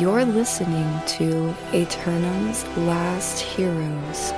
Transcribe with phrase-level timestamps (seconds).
[0.00, 0.88] You're listening
[1.18, 4.30] to Aeternum's Last Heroes.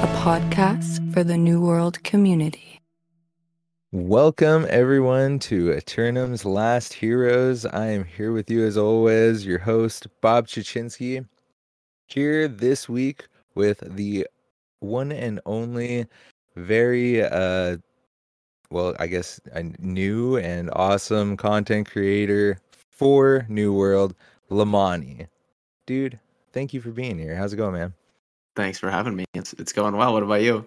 [0.00, 1.38] A podcast for the.
[4.20, 7.64] Welcome, everyone, to Aeternum's Last Heroes.
[7.64, 11.24] I am here with you, as always, your host, Bob Chichinske,
[12.06, 14.26] here this week with the
[14.80, 16.04] one and only,
[16.56, 17.76] very, uh,
[18.72, 22.58] well, I guess, a new and awesome content creator
[22.90, 24.16] for New World,
[24.50, 25.28] Lemoni.
[25.86, 26.18] Dude,
[26.52, 27.36] thank you for being here.
[27.36, 27.94] How's it going, man?
[28.56, 29.26] Thanks for having me.
[29.34, 30.12] It's it's going well.
[30.12, 30.64] What about you?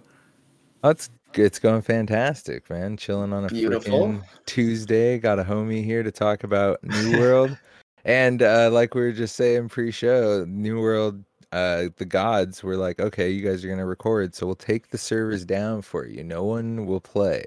[0.86, 0.96] Oh,
[1.38, 2.98] it's going fantastic, man.
[2.98, 5.20] Chilling on a freaking Tuesday.
[5.20, 7.58] Got a homie here to talk about New World,
[8.06, 11.24] and uh, like we were just saying pre-show, New World.
[11.52, 14.98] Uh, the gods were like, okay, you guys are gonna record, so we'll take the
[14.98, 16.24] servers down for you.
[16.24, 17.44] No one will play.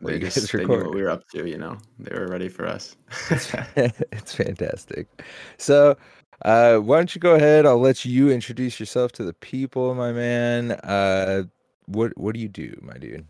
[0.00, 1.78] They, just, they knew what we were up to, you know.
[1.98, 2.96] They were ready for us.
[3.30, 3.54] it's,
[4.12, 5.08] it's fantastic.
[5.56, 5.96] So
[6.42, 7.64] uh, why don't you go ahead?
[7.66, 10.72] I'll let you introduce yourself to the people, my man.
[10.72, 11.44] Uh,
[11.86, 13.26] what what do you do, my dude?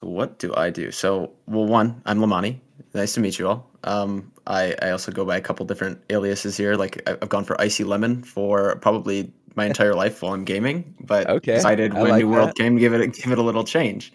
[0.00, 0.90] What do I do?
[0.92, 2.60] So, well, one, I'm Lemoni.
[2.94, 3.70] Nice to meet you all.
[3.84, 6.74] Um, I, I also go by a couple different aliases here.
[6.74, 11.28] Like I've gone for Icy Lemon for probably my entire life while I'm gaming, but
[11.28, 11.54] okay.
[11.54, 14.12] decided when like New World came to give it give it a little change.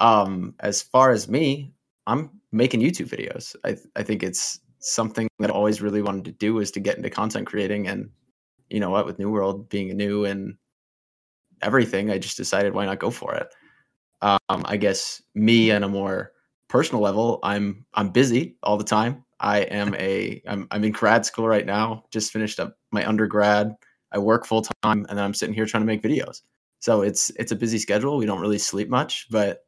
[0.00, 1.72] Um, as far as me,
[2.06, 3.54] I'm making YouTube videos.
[3.64, 6.96] I I think it's something that I always really wanted to do is to get
[6.96, 7.88] into content creating.
[7.88, 8.10] And
[8.70, 10.56] you know what, with New World being new and
[11.62, 13.48] everything, I just decided why not go for it.
[14.20, 16.32] Um, I guess me on a more
[16.68, 19.24] personal level, I'm I'm busy all the time.
[19.40, 22.04] I am a I'm I'm in grad school right now.
[22.10, 23.74] Just finished up my undergrad.
[24.12, 26.42] I work full time, and then I'm sitting here trying to make videos.
[26.80, 28.16] So it's it's a busy schedule.
[28.16, 29.64] We don't really sleep much, but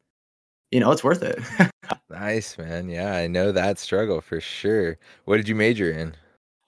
[0.70, 1.38] you know it's worth it.
[2.08, 2.88] Nice, man.
[2.88, 4.98] Yeah, I know that struggle for sure.
[5.24, 6.14] What did you major in?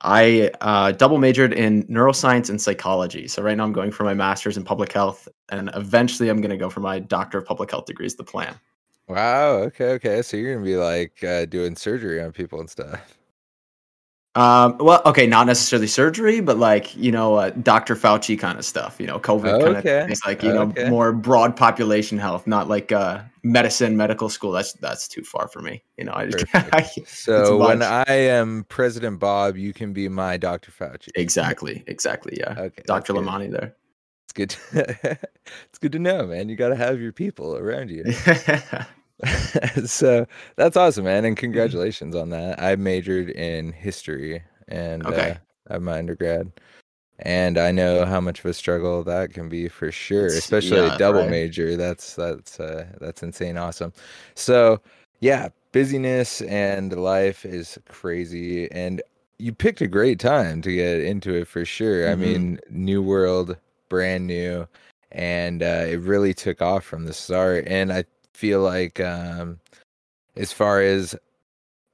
[0.02, 3.28] I uh, double majored in neuroscience and psychology.
[3.28, 6.50] So right now I'm going for my master's in public health, and eventually I'm going
[6.50, 8.06] to go for my doctor of public health degree.
[8.06, 8.54] Is the plan?
[9.08, 9.54] Wow.
[9.54, 9.90] Okay.
[9.92, 10.22] Okay.
[10.22, 13.18] So you're gonna be like uh, doing surgery on people and stuff.
[14.34, 17.94] Um, well, okay, not necessarily surgery, but like you know, uh, Dr.
[17.94, 18.96] Fauci kind of stuff.
[18.98, 20.84] You know, COVID kind of things, like you okay.
[20.84, 24.52] know, more broad population health, not like uh, medicine, medical school.
[24.52, 25.82] That's that's too far for me.
[25.96, 30.36] You know, I just, I, so when I am President Bob, you can be my
[30.36, 30.70] Dr.
[30.70, 31.08] Fauci.
[31.14, 31.84] Exactly.
[31.86, 32.36] Exactly.
[32.38, 32.54] Yeah.
[32.56, 32.82] Okay.
[32.86, 33.14] Dr.
[33.14, 33.74] Lemoni there.
[34.24, 34.50] It's good.
[34.50, 35.18] To,
[35.68, 36.48] it's good to know, man.
[36.48, 38.04] You got to have your people around you.
[39.86, 40.26] so
[40.56, 41.40] that's awesome, man, and mm-hmm.
[41.40, 42.60] congratulations on that.
[42.60, 45.38] I majored in history, and okay.
[45.68, 46.50] uh, I'm my undergrad,
[47.22, 50.78] and I know how much of a struggle that can be for sure, it's, especially
[50.78, 51.30] yeah, a double right.
[51.30, 51.76] major.
[51.76, 53.92] That's that's uh, that's insane, awesome.
[54.34, 54.80] So
[55.20, 59.02] yeah, busyness and life is crazy, and
[59.38, 62.04] you picked a great time to get into it for sure.
[62.04, 62.22] Mm-hmm.
[62.22, 63.56] I mean, new world,
[63.88, 64.66] brand new,
[65.12, 69.60] and uh, it really took off from the start, and I feel like um
[70.36, 71.14] as far as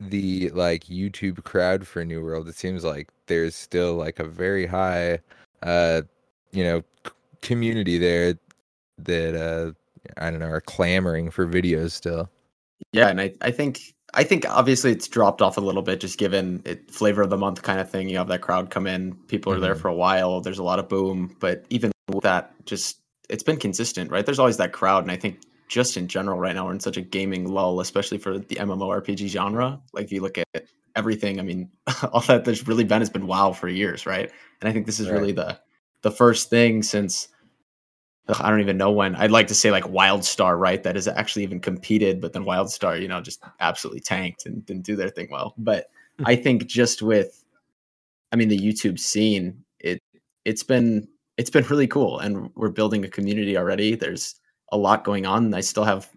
[0.00, 4.66] the like YouTube crowd for New World, it seems like there's still like a very
[4.66, 5.20] high
[5.62, 6.02] uh
[6.52, 7.12] you know c-
[7.42, 8.34] community there
[8.98, 9.72] that uh
[10.16, 12.30] I don't know are clamoring for videos still.
[12.92, 16.18] Yeah, and I I think I think obviously it's dropped off a little bit just
[16.18, 18.08] given it flavor of the month kind of thing.
[18.08, 19.64] You have that crowd come in, people are mm-hmm.
[19.64, 22.98] there for a while, there's a lot of boom, but even with that just
[23.28, 24.24] it's been consistent, right?
[24.24, 26.96] There's always that crowd and I think just in general right now we're in such
[26.96, 30.64] a gaming lull especially for the mmorpg genre like if you look at
[30.98, 31.70] everything i mean
[32.12, 34.30] all that there's really been has been wow for years right
[34.60, 35.18] and i think this is right.
[35.18, 35.58] really the
[36.02, 37.28] the first thing since
[38.40, 41.42] i don't even know when i'd like to say like wildstar right that has actually
[41.42, 45.28] even competed but then wildstar you know just absolutely tanked and didn't do their thing
[45.30, 46.24] well but hmm.
[46.26, 47.44] i think just with
[48.32, 49.98] i mean the youtube scene it
[50.44, 51.08] it's been
[51.38, 54.34] it's been really cool and we're building a community already there's
[54.70, 55.54] a lot going on.
[55.54, 56.10] I still have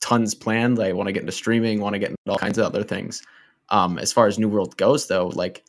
[0.00, 0.78] tons planned.
[0.80, 3.22] I want to get into streaming, want to get into all kinds of other things.
[3.70, 5.64] Um, as far as New World goes, though, like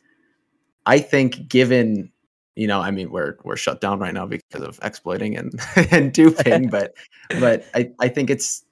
[0.84, 2.12] I think given
[2.54, 5.60] you know, I mean, we're we're shut down right now because of exploiting and
[5.90, 6.94] and duping, but
[7.40, 8.64] but I I think it's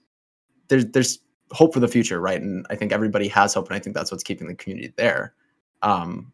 [0.68, 1.18] there's there's
[1.52, 2.40] hope for the future, right?
[2.40, 5.34] And I think everybody has hope, and I think that's what's keeping the community there.
[5.82, 6.32] Um,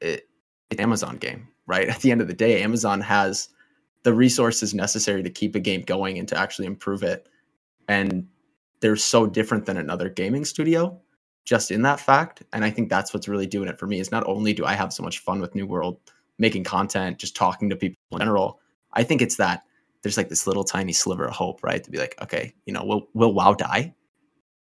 [0.00, 0.28] it,
[0.70, 1.88] it's Amazon game, right?
[1.94, 3.48] At the end of the day, Amazon has
[4.02, 7.28] the resources necessary to keep a game going and to actually improve it
[7.90, 8.26] and
[8.80, 10.98] they're so different than another gaming studio
[11.44, 12.42] just in that fact.
[12.52, 14.74] And I think that's what's really doing it for me is not only do I
[14.74, 15.98] have so much fun with New World
[16.38, 18.60] making content, just talking to people in general,
[18.92, 19.64] I think it's that
[20.02, 21.82] there's like this little tiny sliver of hope, right?
[21.82, 23.94] To be like, okay, you know, will will WoW die?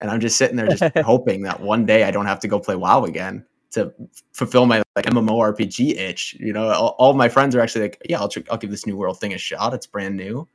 [0.00, 2.58] And I'm just sitting there just hoping that one day I don't have to go
[2.58, 3.92] play WoW again to
[4.32, 6.36] fulfill my like MMORPG itch.
[6.38, 8.86] You know, all, all my friends are actually like, yeah, I'll, tr- I'll give this
[8.86, 9.72] new world thing a shot.
[9.72, 10.46] It's brand new.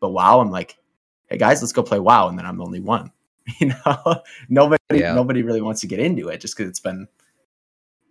[0.00, 0.76] But WoW, I'm like,
[1.28, 2.28] hey guys, let's go play WoW.
[2.28, 3.10] And then I'm the only one.
[3.60, 5.14] You know, nobody yeah.
[5.14, 7.06] nobody really wants to get into it just because it's been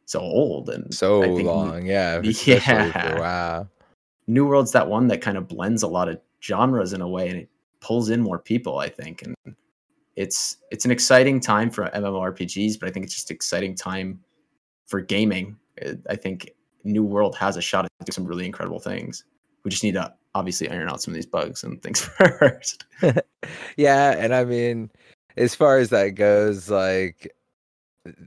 [0.05, 1.85] so old and so long.
[1.85, 3.19] Yeah, yeah.
[3.19, 3.67] Wow.
[4.27, 7.27] New World's that one that kind of blends a lot of genres in a way,
[7.29, 7.49] and it
[7.81, 8.79] pulls in more people.
[8.79, 9.35] I think, and
[10.15, 14.19] it's it's an exciting time for MMORPGs, but I think it's just exciting time
[14.88, 15.57] for gaming.
[16.09, 16.51] I think
[16.83, 19.25] New World has a shot at doing some really incredible things.
[19.63, 22.01] We just need to obviously iron out some of these bugs and things
[22.39, 22.85] first.
[23.77, 24.91] yeah, and I mean,
[25.37, 27.33] as far as that goes, like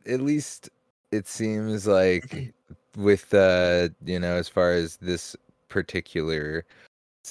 [0.07, 0.71] at least
[1.13, 2.55] it seems like
[2.97, 5.37] with uh, you know, as far as this
[5.69, 6.65] particular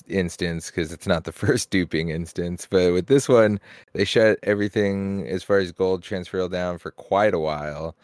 [0.07, 3.59] instance because it's not the first duping instance but with this one
[3.93, 7.95] they shut everything as far as gold transfer down for quite a while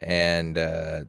[0.00, 1.00] and uh,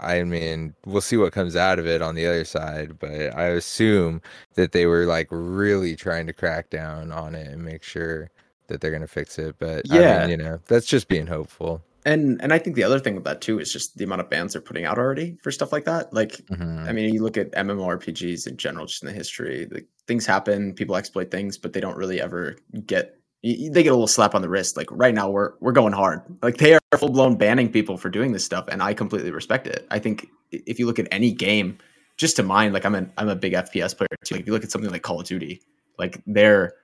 [0.00, 3.46] I mean, we'll see what comes out of it on the other side, but I
[3.46, 4.20] assume
[4.54, 8.30] that they were like really trying to crack down on it and make sure
[8.72, 9.56] that they're going to fix it.
[9.58, 11.82] But yeah, I mean, you know, that's just being hopeful.
[12.04, 14.30] And and I think the other thing with that too is just the amount of
[14.30, 16.12] bans they're putting out already for stuff like that.
[16.12, 16.88] Like, mm-hmm.
[16.88, 20.74] I mean, you look at MMORPGs in general, just in the history, like things happen,
[20.74, 24.42] people exploit things, but they don't really ever get they get a little slap on
[24.42, 24.76] the wrist.
[24.76, 26.22] Like right now, we're we're going hard.
[26.42, 29.66] Like they are full blown banning people for doing this stuff, and I completely respect
[29.66, 29.86] it.
[29.90, 31.78] I think if you look at any game,
[32.16, 34.34] just to mind, like I'm an I'm a big FPS player too.
[34.34, 35.60] Like if you look at something like Call of Duty,
[35.98, 36.74] like their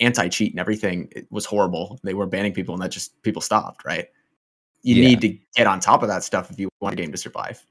[0.00, 1.98] anti cheat and everything was horrible.
[2.02, 3.84] They were banning people, and that just people stopped.
[3.84, 4.08] Right?
[4.82, 5.08] You yeah.
[5.08, 7.64] need to get on top of that stuff if you want a game to survive.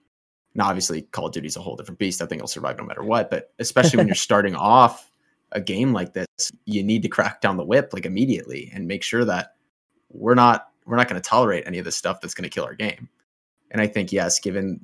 [0.54, 2.22] Now, obviously, Call of Duty is a whole different beast.
[2.22, 3.30] I think it'll survive no matter what.
[3.30, 5.10] But especially when you're starting off
[5.52, 6.28] a game like this,
[6.66, 9.56] you need to crack down the whip like immediately and make sure that
[10.10, 12.66] we're not we're not going to tolerate any of this stuff that's going to kill
[12.66, 13.08] our game.
[13.70, 14.80] And I think yes, given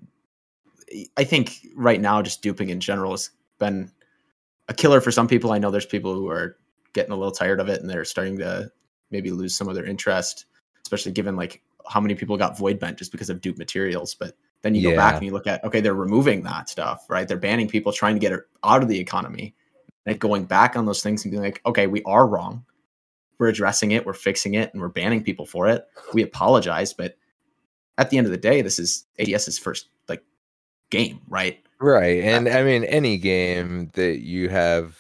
[1.17, 3.91] I think right now just duping in general has been
[4.69, 5.51] a killer for some people.
[5.51, 6.57] I know there's people who are
[6.93, 8.71] getting a little tired of it and they're starting to
[9.11, 10.45] maybe lose some of their interest,
[10.81, 14.15] especially given like how many people got void bent just because of dupe materials.
[14.15, 14.91] But then you yeah.
[14.91, 17.27] go back and you look at okay, they're removing that stuff, right?
[17.27, 19.55] They're banning people trying to get it out of the economy
[20.07, 22.65] like going back on those things and being like, okay, we are wrong.
[23.37, 25.85] We're addressing it, we're fixing it, and we're banning people for it.
[26.13, 27.17] We apologize, but
[27.99, 30.23] at the end of the day, this is AGS's first like
[30.89, 31.59] game, right?
[31.79, 32.23] Right.
[32.23, 34.97] And uh, I mean any game that you have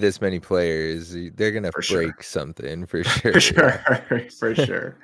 [0.00, 2.16] this many players, they're gonna break sure.
[2.20, 3.32] something for sure.
[3.32, 4.30] For sure.
[4.38, 4.98] for sure.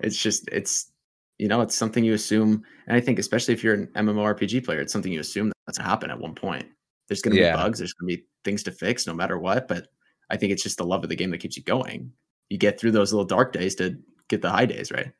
[0.00, 0.90] It's just it's
[1.38, 4.80] you know, it's something you assume, and I think especially if you're an MMORPG player,
[4.80, 6.66] it's something you assume that's gonna happen at one point.
[7.08, 7.56] There's gonna yeah.
[7.56, 9.68] be bugs, there's gonna be things to fix no matter what.
[9.68, 9.88] But
[10.30, 12.12] I think it's just the love of the game that keeps you going.
[12.48, 15.12] You get through those little dark days to get the high days, right?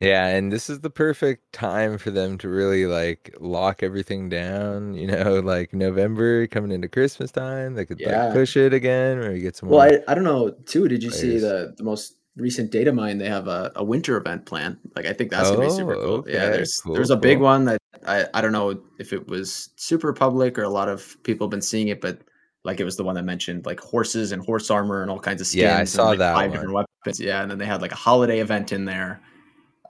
[0.00, 4.94] Yeah, and this is the perfect time for them to really like lock everything down.
[4.94, 8.26] You know, like November coming into Christmas time, they could yeah.
[8.26, 9.70] like push it again, or you get some.
[9.70, 10.88] More Well, I, I don't know too.
[10.88, 11.20] Did you players.
[11.20, 13.16] see the the most recent data mine?
[13.16, 14.78] They have a, a winter event plan.
[14.94, 16.12] Like I think that's gonna be super oh, cool.
[16.12, 16.32] Oh, okay.
[16.34, 17.22] Yeah, there's cool, there's a cool.
[17.22, 20.90] big one that I I don't know if it was super public or a lot
[20.90, 22.20] of people have been seeing it, but
[22.64, 25.40] like it was the one that mentioned like horses and horse armor and all kinds
[25.40, 25.62] of skins.
[25.62, 26.34] Yeah, I saw and, like, that.
[26.34, 26.50] Five one.
[26.50, 27.20] different weapons.
[27.20, 29.22] Yeah, and then they had like a holiday event in there,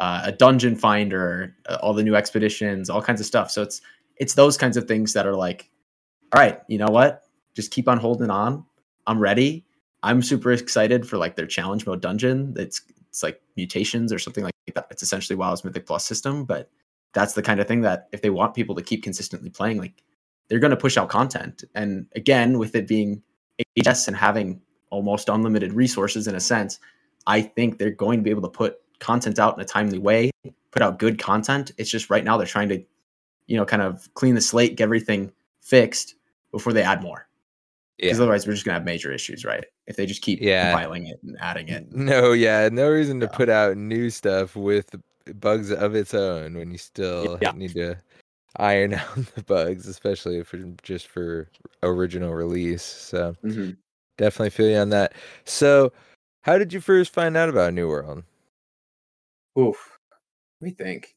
[0.00, 3.50] uh, a dungeon finder, uh, all the new expeditions, all kinds of stuff.
[3.50, 3.80] So it's
[4.16, 5.70] it's those kinds of things that are like,
[6.34, 7.22] all right, you know what?
[7.54, 8.64] Just keep on holding on.
[9.06, 9.64] I'm ready.
[10.02, 12.54] I'm super excited for like their challenge mode dungeon.
[12.56, 14.86] It's it's like mutations or something like that.
[14.90, 16.70] It's essentially WoW's Mythic Plus system, but
[17.14, 20.02] that's the kind of thing that if they want people to keep consistently playing, like
[20.48, 21.64] they're going to push out content.
[21.74, 23.22] And again, with it being
[23.78, 24.60] AGS and having
[24.90, 26.78] almost unlimited resources in a sense,
[27.26, 30.30] I think they're going to be able to put content out in a timely way,
[30.70, 31.72] put out good content.
[31.78, 32.82] It's just right now they're trying to,
[33.46, 36.14] you know, kind of clean the slate, get everything fixed
[36.52, 37.28] before they add more.
[37.96, 38.24] Because yeah.
[38.24, 39.64] otherwise, we're just gonna have major issues, right?
[39.86, 40.70] If they just keep yeah.
[40.70, 41.90] compiling it and adding it.
[41.92, 43.36] No, yeah, no reason to yeah.
[43.36, 44.94] put out new stuff with
[45.40, 47.52] bugs of its own when you still yeah.
[47.52, 47.96] need to
[48.56, 51.48] iron out the bugs, especially for just for
[51.82, 52.82] original release.
[52.82, 53.70] So mm-hmm.
[54.18, 55.14] definitely feel you on that.
[55.44, 55.92] So,
[56.42, 58.22] how did you first find out about New World?
[59.58, 59.98] Oof,
[60.60, 61.14] let me think.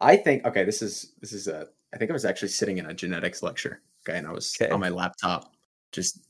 [0.00, 0.64] I think okay.
[0.64, 1.68] This is this is a.
[1.94, 3.82] I think I was actually sitting in a genetics lecture.
[4.08, 4.70] Okay, and I was okay.
[4.70, 5.52] on my laptop,
[5.92, 6.26] just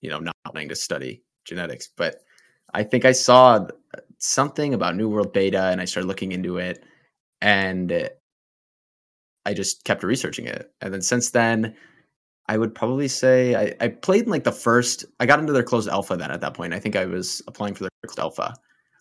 [0.00, 2.22] you know, not wanting to study genetics, but
[2.74, 3.66] I think I saw
[4.18, 6.84] something about New World Beta and I started looking into it
[7.40, 8.10] and
[9.46, 10.70] I just kept researching it.
[10.80, 11.74] And then since then,
[12.46, 15.62] I would probably say I, I played in like the first I got into their
[15.62, 16.74] closed alpha then at that point.
[16.74, 18.54] I think I was applying for their closed alpha.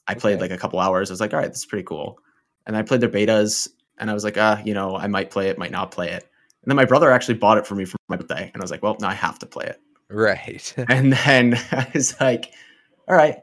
[0.07, 0.41] I played okay.
[0.41, 1.09] like a couple hours.
[1.09, 2.19] I was like, all right, this is pretty cool.
[2.65, 5.49] And I played their betas and I was like, ah, you know, I might play
[5.49, 6.23] it, might not play it.
[6.63, 8.51] And then my brother actually bought it for me for my birthday.
[8.53, 9.81] And I was like, well, now I have to play it.
[10.09, 10.73] Right.
[10.89, 12.53] and then I was like,
[13.07, 13.37] all right.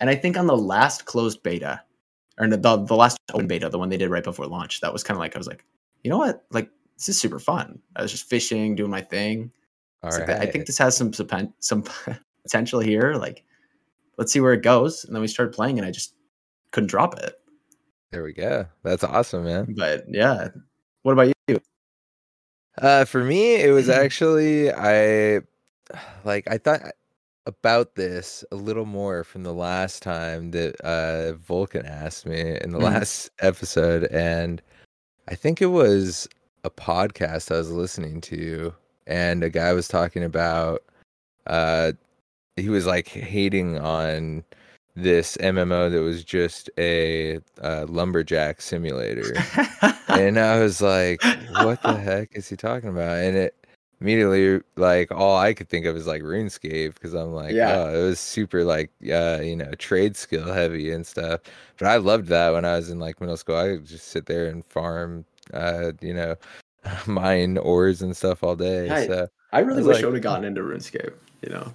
[0.00, 1.82] And I think on the last closed beta,
[2.38, 5.02] or the, the last open beta, the one they did right before launch, that was
[5.02, 5.64] kind of like, I was like,
[6.04, 6.44] you know what?
[6.50, 7.80] Like, this is super fun.
[7.94, 9.50] I was just fishing, doing my thing.
[10.02, 10.28] All right.
[10.28, 11.12] Like, I think this has some
[11.60, 11.84] some
[12.42, 13.14] potential here.
[13.14, 13.44] Like,
[14.18, 15.04] let's see where it goes.
[15.04, 16.14] And then we started playing, and I just
[16.72, 17.34] couldn't drop it.
[18.10, 18.66] There we go.
[18.82, 19.74] That's awesome, man.
[19.76, 20.48] But yeah,
[21.02, 21.60] what about you?
[22.78, 25.40] Uh, for me, it was actually I
[26.24, 26.82] like I thought
[27.46, 32.70] about this a little more from the last time that uh Vulcan asked me in
[32.70, 32.82] the mm.
[32.82, 34.62] last episode, and
[35.28, 36.28] I think it was
[36.64, 38.74] a podcast I was listening to,
[39.06, 40.82] and a guy was talking about
[41.46, 41.92] uh
[42.56, 44.44] he was like hating on
[44.94, 49.34] this MMO that was just a uh, lumberjack simulator,
[50.08, 51.22] and I was like,
[51.62, 53.66] "What the heck is he talking about?" And it
[54.00, 57.76] immediately like all I could think of is like RuneScape because I'm like, yeah.
[57.76, 61.40] oh, it was super like uh, you know trade skill heavy and stuff.
[61.78, 63.56] But I loved that when I was in like middle school.
[63.56, 66.36] I could just sit there and farm, uh, you know,
[67.06, 68.88] mine ores and stuff all day.
[68.88, 71.12] I, so I really I wish like, I would have gotten into RuneScape.
[71.42, 71.72] You know,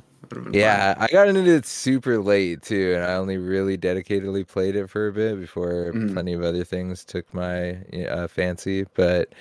[0.52, 0.96] yeah.
[0.98, 5.08] I got into it super late too, and I only really dedicatedly played it for
[5.08, 6.14] a bit before mm.
[6.14, 7.78] plenty of other things took my
[8.10, 8.86] uh, fancy.
[8.94, 9.34] But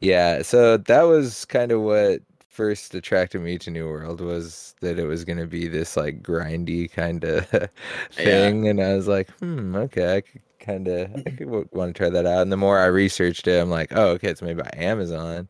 [0.00, 4.98] yeah, so that was kind of what first attracted me to New World was that
[4.98, 7.46] it was going to be this like grindy kind of
[8.10, 8.70] thing, yeah.
[8.70, 12.10] and I was like, hmm, okay, I could kind of I could want to try
[12.10, 12.42] that out.
[12.42, 15.48] And the more I researched it, I'm like, oh, okay, it's made by Amazon.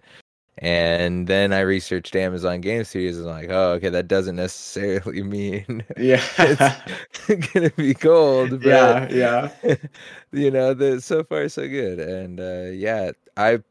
[0.61, 5.85] And then I researched Amazon Game Studios and like, oh, okay, that doesn't necessarily mean
[5.97, 6.23] yeah
[7.29, 8.51] it's gonna be gold.
[8.63, 9.09] But, yeah,
[9.63, 9.75] yeah.
[10.33, 12.01] you know, the so far so good.
[12.01, 13.63] And uh, yeah, I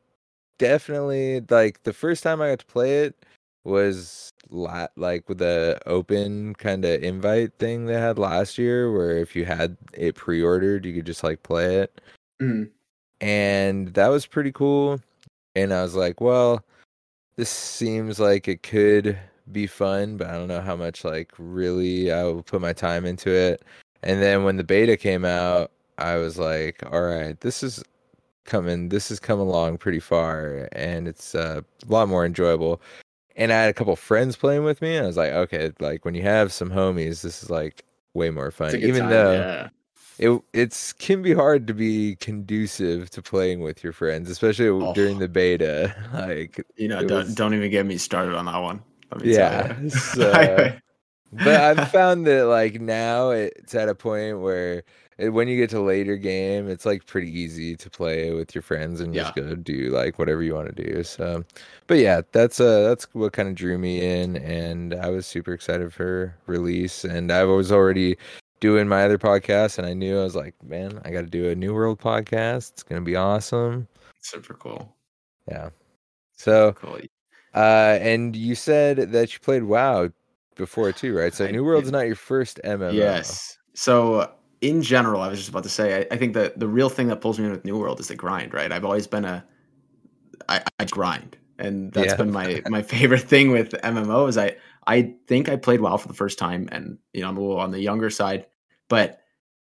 [0.59, 3.25] definitely like the first time I got to play it
[3.65, 9.17] was la- like with the open kind of invite thing they had last year, where
[9.17, 11.99] if you had it pre-ordered, you could just like play it.
[12.41, 12.69] Mm.
[13.19, 15.01] And that was pretty cool.
[15.53, 16.63] And I was like, well
[17.37, 19.17] this seems like it could
[19.51, 23.05] be fun, but I don't know how much like really I will put my time
[23.05, 23.63] into it.
[24.03, 27.83] And then when the beta came out, I was like, all right, this is
[28.43, 32.81] coming this has come along pretty far and it's uh, a lot more enjoyable.
[33.35, 34.95] And I had a couple friends playing with me.
[34.95, 38.31] And I was like, okay, like when you have some homies, this is like way
[38.31, 38.75] more fun.
[38.75, 39.69] Even time, though yeah
[40.19, 44.93] it it's can be hard to be conducive to playing with your friends, especially oh.
[44.93, 45.95] during the beta.
[46.13, 47.35] Like you know, don't was...
[47.35, 48.81] don't even get me started on that one.
[49.23, 50.73] yeah, so,
[51.31, 54.83] but I've found that like now it's at a point where
[55.17, 58.61] it, when you get to later game, it's like pretty easy to play with your
[58.61, 59.23] friends and yeah.
[59.23, 61.03] just go do like whatever you want to do.
[61.03, 61.43] So,
[61.85, 65.53] but yeah, that's uh that's what kind of drew me in, and I was super
[65.53, 68.17] excited for release, and I was already
[68.59, 71.49] doing my other podcast, and I knew I was like, man, I got to do
[71.49, 72.71] a New World podcast.
[72.71, 73.87] It's gonna be awesome.
[74.21, 74.93] Super cool.
[75.47, 75.69] Yeah.
[76.35, 76.99] So, cool.
[77.55, 80.09] uh, and you said that you played WoW
[80.55, 81.33] before too, right?
[81.33, 82.93] So I, New World's not your first MMO.
[82.93, 83.57] Yes.
[83.73, 86.89] So in general, I was just about to say, I, I think that the real
[86.89, 88.71] thing that pulls me in with New World is the grind, right?
[88.71, 89.45] I've always been a,
[90.49, 92.15] I, I grind, and that's yeah.
[92.15, 94.41] been my my favorite thing with MMOs.
[94.41, 94.55] I
[94.87, 97.59] I think I played WoW for the first time, and you know I'm a little
[97.59, 98.47] on the younger side,
[98.89, 99.19] but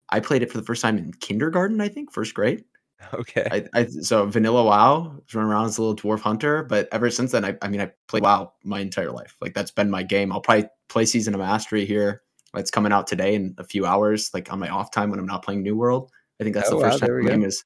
[0.10, 1.82] I played it for the first time in kindergarten.
[1.82, 2.64] I think first grade.
[3.14, 3.48] Okay.
[3.50, 7.10] I, I so vanilla WoW, was running around as a little dwarf hunter, but ever
[7.10, 9.38] since then, I, I mean, I played WoW my entire life.
[9.40, 10.34] Like that's been my game.
[10.34, 12.24] I'll probably play Season of Mastery here.
[12.56, 15.26] It's coming out today in a few hours, like on my off time when I'm
[15.26, 16.12] not playing New World.
[16.40, 17.64] I think that's oh, the first wow, time the game is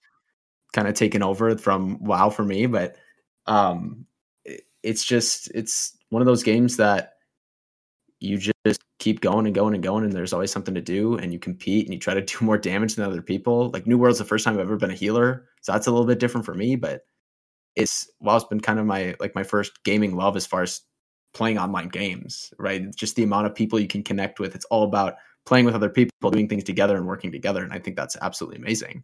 [0.74, 2.66] kind of taken over from WoW for me.
[2.66, 2.96] But
[3.48, 4.06] um,
[4.46, 7.14] it, it's just it's one of those games that
[8.24, 11.34] you just keep going and going and going and there's always something to do and
[11.34, 13.70] you compete and you try to do more damage than other people.
[13.72, 16.08] Like new world's the first time i've ever been a healer so that's a little
[16.08, 17.01] bit different for me but
[17.75, 20.82] it's while it's been kind of my like my first gaming love as far as
[21.34, 22.96] playing online games right?
[22.96, 24.56] Just the amount of people you can connect with.
[24.56, 25.15] It's all about
[25.46, 28.58] playing with other people doing things together and working together and i think that's absolutely
[28.58, 29.03] amazing.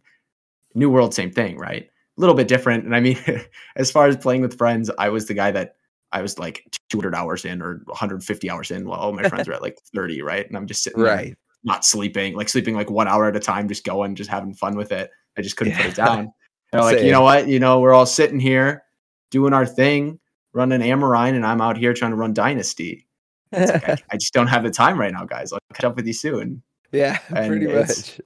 [0.74, 1.84] New world same thing right?
[1.84, 3.18] A little bit different and i mean
[3.76, 5.74] as far as playing with friends i was the guy that
[6.12, 9.52] I was like 200 hours in or 150 hours in while all my friends are
[9.52, 10.46] at like 30, right?
[10.46, 11.36] And I'm just sitting right.
[11.64, 14.76] not sleeping, like sleeping like one hour at a time, just going, just having fun
[14.76, 15.10] with it.
[15.38, 15.82] I just couldn't yeah.
[15.82, 16.32] put it down.
[16.72, 17.48] They're like, you know what?
[17.48, 18.84] You know, we're all sitting here
[19.30, 20.20] doing our thing,
[20.52, 23.08] running Amrine, and I'm out here trying to run Dynasty.
[23.52, 25.52] Like, I, I, just don't have the time right now, guys.
[25.52, 26.62] I'll catch up with you soon.
[26.92, 28.20] Yeah, and pretty much.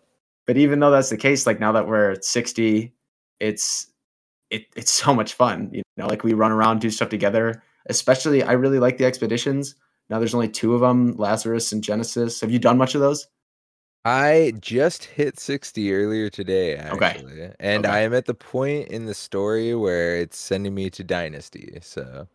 [0.47, 2.93] But even though that's the case, like now that we're at 60,
[3.41, 3.87] it's
[4.51, 5.71] it, it's so much fun.
[5.73, 7.63] You know, like we run around, do stuff together.
[7.87, 9.75] Especially, I really like the expeditions.
[10.11, 12.41] Now there's only two of them, Lazarus and Genesis.
[12.41, 13.27] Have you done much of those?
[14.07, 17.43] I just hit 60 earlier today, actually.
[17.43, 17.55] Okay.
[17.59, 17.95] And okay.
[17.95, 21.79] I am at the point in the story where it's sending me to Dynasty.
[21.81, 22.29] So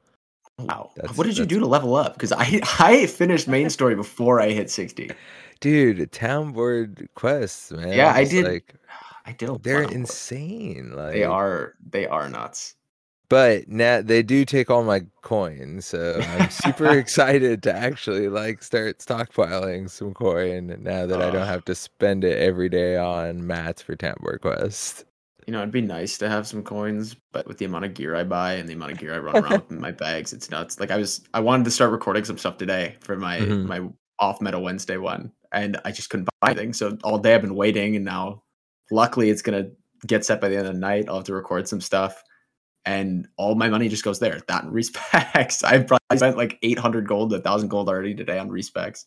[0.58, 0.92] Wow.
[1.16, 2.14] what did you do to level up?
[2.14, 5.12] Because I I finished main story before I hit 60.
[5.62, 7.94] Dude, town board quests, man.
[7.94, 8.74] Yeah, I did like
[9.26, 10.94] I did They're insane.
[10.96, 12.76] Like they are they are nuts.
[13.30, 18.64] But now they do take all my coins, so I'm super excited to actually like
[18.64, 22.98] start stockpiling some coin now that uh, I don't have to spend it every day
[22.98, 25.06] on mats for town board Quest.
[25.46, 28.16] You know, it'd be nice to have some coins, but with the amount of gear
[28.16, 30.50] I buy and the amount of gear I run around with in my bags, it's
[30.50, 30.80] nuts.
[30.80, 33.68] Like I was, I wanted to start recording some stuff today for my mm-hmm.
[33.68, 33.82] my
[34.18, 36.74] off metal Wednesday one, and I just couldn't buy anything.
[36.74, 38.42] So all day I've been waiting, and now,
[38.90, 39.68] luckily, it's gonna
[40.08, 41.06] get set by the end of the night.
[41.08, 42.24] I'll have to record some stuff
[42.86, 44.40] and all my money just goes there.
[44.48, 45.64] That and respecs.
[45.64, 49.06] I've probably spent like 800 gold, a thousand gold already today on respecs.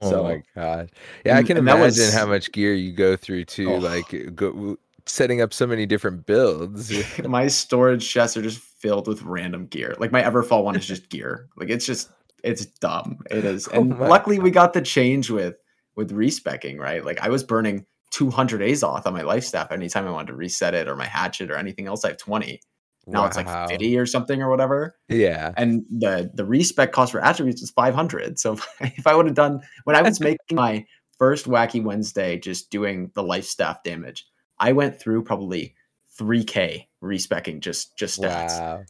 [0.00, 0.90] Oh so, my god!
[1.24, 3.78] Yeah, I can imagine was, how much gear you go through to oh.
[3.78, 4.76] like uh, go
[5.06, 6.92] setting up so many different builds.
[7.24, 9.94] my storage chests are just filled with random gear.
[9.98, 11.48] Like my Everfall one is just gear.
[11.56, 12.10] Like it's just
[12.42, 13.18] it's dumb.
[13.30, 13.68] It is.
[13.72, 14.42] Oh and oh luckily god.
[14.42, 15.54] we got the change with
[15.94, 17.04] with respecking, right?
[17.04, 20.74] Like I was burning 200 Azoth on my life staff anytime I wanted to reset
[20.74, 22.04] it or my hatchet or anything else.
[22.04, 22.60] I have 20.
[23.06, 23.26] Now wow.
[23.26, 24.96] it's like 50 or something or whatever.
[25.08, 25.52] Yeah.
[25.56, 28.38] And the the respec cost for attributes is 500.
[28.38, 30.84] So if I would have done when I was making my
[31.18, 34.26] first wacky Wednesday just doing the life staff damage,
[34.58, 35.74] I went through probably
[36.18, 38.60] 3k respecking just just stats.
[38.60, 38.84] Wow.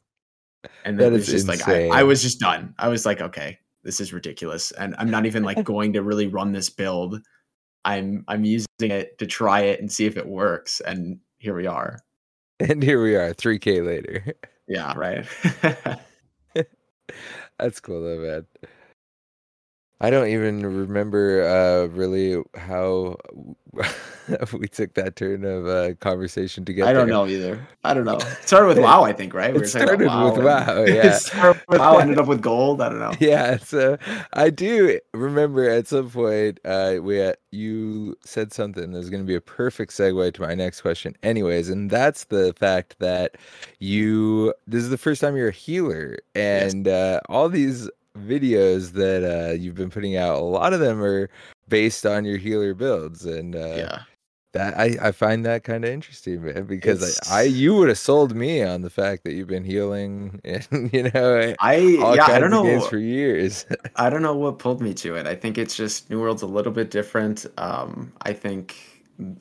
[0.85, 1.88] And then it was just insane.
[1.88, 2.75] like I, I was just done.
[2.79, 4.70] I was like, okay, this is ridiculous.
[4.72, 7.20] And I'm not even like going to really run this build.
[7.85, 10.81] I'm I'm using it to try it and see if it works.
[10.81, 11.98] And here we are.
[12.68, 14.35] And here we are, 3K later.
[14.68, 15.27] Yeah, right.
[17.59, 18.46] That's cool though, man.
[20.02, 23.16] I don't even remember uh, really how
[24.52, 26.90] we took that turn of uh, conversation together.
[26.90, 27.64] I don't know either.
[27.84, 28.16] I don't know.
[28.42, 29.54] It started with WoW, I think, right?
[29.54, 30.84] We it started WoW with WoW.
[30.86, 31.12] Yeah.
[31.12, 32.80] started with WoW, ended up with gold.
[32.80, 33.12] I don't know.
[33.20, 33.58] Yeah.
[33.58, 33.96] So
[34.32, 39.22] I do remember at some point uh, we had, you said something that was going
[39.22, 43.36] to be a perfect segue to my next question, anyways, and that's the fact that
[43.78, 46.92] you this is the first time you're a healer, and yes.
[46.92, 47.88] uh, all these
[48.18, 51.31] videos that uh, you've been putting out, a lot of them are
[51.68, 54.03] based on your healer builds, and uh, yeah,
[54.53, 57.98] that I, I find that kind of interesting, man, because I, I, you would have
[57.98, 62.38] sold me on the fact that you've been healing, and you know, I yeah, I
[62.38, 63.66] don't know for years.
[63.96, 65.27] I don't know what pulled me to it.
[65.27, 67.46] I think it's just New World's a little bit different.
[67.59, 68.77] Um, I think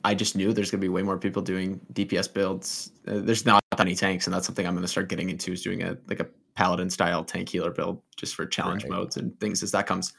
[0.04, 2.90] I just knew there's gonna be way more people doing DPS builds.
[3.06, 5.52] Uh, there's not any tanks, and that's something I'm gonna start getting into.
[5.52, 8.92] Is doing a like a paladin style tank healer build just for challenge right.
[8.92, 10.12] modes and things as that comes.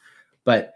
[0.44, 0.74] But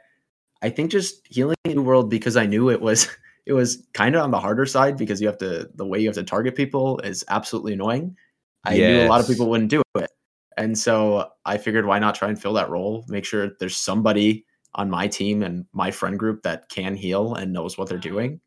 [0.61, 3.07] I think just healing New World because I knew it was
[3.45, 6.07] it was kind of on the harder side because you have to the way you
[6.07, 8.15] have to target people is absolutely annoying.
[8.63, 8.89] I yes.
[8.89, 10.11] knew a lot of people wouldn't do it.
[10.57, 14.45] And so I figured why not try and fill that role, make sure there's somebody
[14.73, 18.41] on my team and my friend group that can heal and knows what they're doing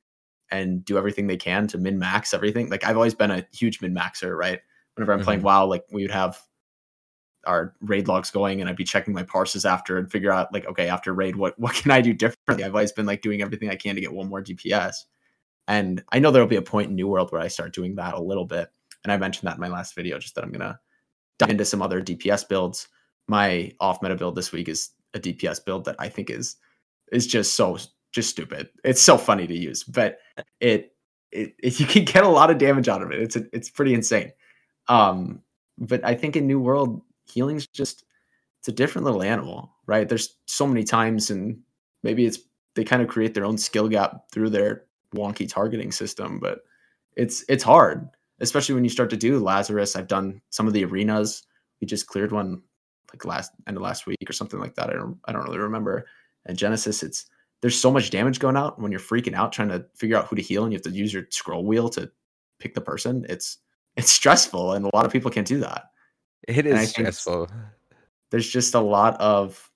[0.50, 2.68] and do everything they can to min max everything.
[2.68, 4.60] Like I've always been a huge min maxer, right?
[4.94, 5.24] Whenever I'm mm-hmm.
[5.24, 6.40] playing WoW, like we would have
[7.46, 10.66] our raid logs going and I'd be checking my parses after and figure out like,
[10.66, 12.64] okay, after raid, what what can I do differently?
[12.64, 14.94] I've always been like doing everything I can to get one more DPS.
[15.68, 18.14] And I know there'll be a point in New World where I start doing that
[18.14, 18.70] a little bit.
[19.04, 20.78] And I mentioned that in my last video, just that I'm gonna
[21.38, 22.88] dive into some other DPS builds.
[23.28, 26.56] My off meta build this week is a DPS build that I think is
[27.12, 27.78] is just so
[28.12, 28.68] just stupid.
[28.84, 30.18] It's so funny to use, but
[30.60, 30.92] it,
[31.30, 33.20] it, it you can get a lot of damage out of it.
[33.20, 34.32] It's a, it's pretty insane.
[34.88, 35.42] Um,
[35.78, 38.04] but I think in New World, healing's just
[38.58, 40.08] it's a different little animal, right?
[40.08, 41.60] There's so many times, and
[42.02, 42.38] maybe it's
[42.74, 46.60] they kind of create their own skill gap through their wonky targeting system, but
[47.16, 48.08] it's it's hard,
[48.40, 49.96] especially when you start to do Lazarus.
[49.96, 51.42] I've done some of the arenas.
[51.80, 52.62] We just cleared one
[53.12, 54.90] like last end of last week or something like that.
[54.90, 56.06] I don't I don't really remember.
[56.46, 57.26] And Genesis, it's
[57.60, 60.36] there's so much damage going out when you're freaking out trying to figure out who
[60.36, 62.10] to heal and you have to use your scroll wheel to
[62.58, 63.26] pick the person.
[63.28, 63.58] It's
[63.96, 65.90] it's stressful and a lot of people can't do that.
[66.48, 67.48] It is stressful.
[68.30, 69.70] There's just a lot of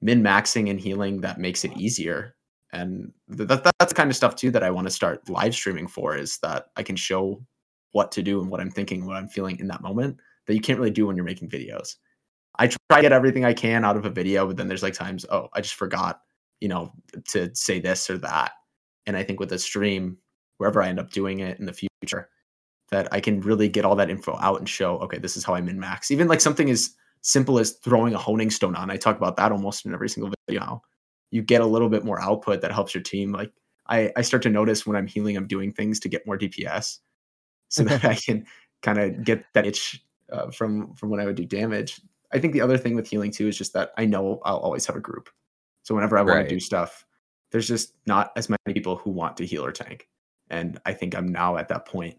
[0.00, 2.34] min maxing and healing that makes it easier.
[2.72, 5.54] And th- that, that's the kind of stuff too that I want to start live
[5.54, 7.44] streaming for is that I can show
[7.92, 10.16] what to do and what I'm thinking, what I'm feeling in that moment
[10.46, 11.96] that you can't really do when you're making videos.
[12.58, 14.94] I try to get everything I can out of a video, but then there's like
[14.94, 16.22] times, oh, I just forgot,
[16.60, 16.92] you know,
[17.28, 18.52] to say this or that.
[19.06, 20.18] And I think with a stream,
[20.58, 22.28] wherever I end up doing it in the future,
[22.90, 25.54] that I can really get all that info out and show, okay, this is how
[25.54, 26.10] I min max.
[26.10, 26.90] Even like something as
[27.22, 28.90] simple as throwing a honing stone on.
[28.90, 30.82] I talk about that almost in every single video.
[31.30, 33.32] You get a little bit more output that helps your team.
[33.32, 33.52] Like
[33.88, 36.98] I, I start to notice when I'm healing, I'm doing things to get more DPS
[37.68, 38.46] so that I can
[38.82, 42.00] kind of get that itch uh, from from when I would do damage.
[42.32, 44.86] I think the other thing with healing too is just that I know I'll always
[44.86, 45.28] have a group.
[45.90, 46.42] So whenever I want right.
[46.44, 47.04] to do stuff,
[47.50, 50.06] there's just not as many people who want to heal or tank.
[50.48, 52.16] And I think I'm now at that point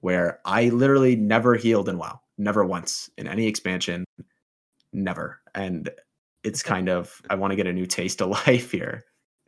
[0.00, 4.04] where I literally never healed in WoW, never once in any expansion,
[4.92, 5.40] never.
[5.54, 5.88] And
[6.44, 9.04] it's kind of I want to get a new taste of life here.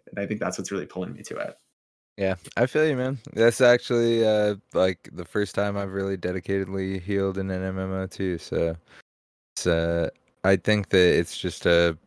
[0.08, 1.54] And I think that's what's really pulling me to it.
[2.16, 3.18] Yeah, I feel you, man.
[3.34, 8.38] That's actually uh like the first time I've really dedicatedly healed in an MMO too.
[8.38, 8.74] So
[9.54, 10.08] it's uh
[10.44, 11.98] I think that it's just a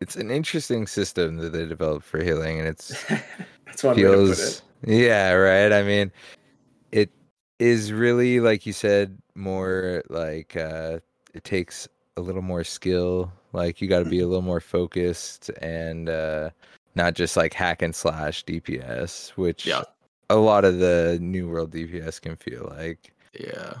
[0.00, 3.04] it's an interesting system that they developed for healing and it's
[3.66, 4.62] that's one feels it.
[4.86, 5.72] yeah, right.
[5.72, 6.10] I mean
[6.92, 7.10] it
[7.58, 10.98] is really like you said more like uh
[11.34, 11.86] it takes
[12.16, 13.32] a little more skill.
[13.52, 16.50] Like you got to be a little more focused and uh
[16.94, 19.82] not just like hack and slash DPS, which yeah.
[20.28, 23.12] a lot of the new world DPS can feel like.
[23.38, 23.74] Yeah.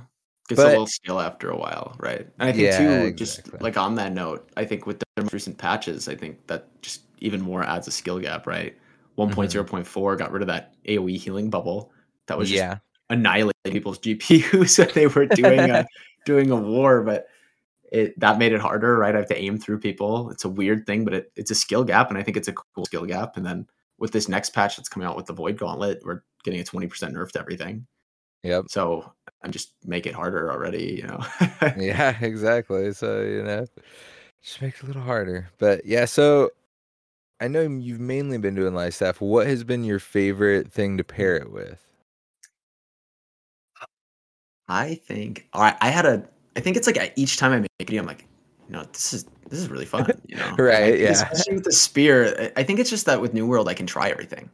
[0.50, 2.26] It's but, a little skill after a while, right?
[2.38, 3.12] And I think yeah, too, exactly.
[3.52, 6.66] just like on that note, I think with the most recent patches, I think that
[6.82, 8.76] just even more adds a skill gap, right?
[9.18, 10.18] 1.0.4 mm-hmm.
[10.18, 11.92] got rid of that AoE healing bubble
[12.26, 12.78] that was yeah.
[13.10, 15.86] annihilating people's GPUs when they were doing a
[16.24, 17.26] doing a war, but
[17.92, 19.14] it that made it harder, right?
[19.14, 20.30] I have to aim through people.
[20.30, 22.52] It's a weird thing, but it, it's a skill gap, and I think it's a
[22.52, 23.36] cool skill gap.
[23.36, 23.66] And then
[23.98, 26.86] with this next patch that's coming out with the Void Gauntlet, we're getting a twenty
[26.86, 27.86] percent nerf to everything.
[28.42, 28.66] Yep.
[28.68, 31.24] So I'm just make it harder already, you know.
[31.76, 32.92] yeah, exactly.
[32.92, 33.66] So you know,
[34.42, 35.50] just make it a little harder.
[35.58, 36.50] But yeah, so
[37.40, 39.20] I know you've mainly been doing live staff.
[39.20, 41.86] What has been your favorite thing to pair it with?
[44.68, 45.76] I think all right.
[45.80, 46.24] I had a
[46.56, 48.26] I think it's like each time I make it, I'm like,
[48.68, 50.06] you know, this is this is really fun.
[50.26, 50.92] You know, right?
[50.92, 51.10] Like, yeah.
[51.10, 54.10] Especially with the spear, I think it's just that with New World, I can try
[54.10, 54.50] everything.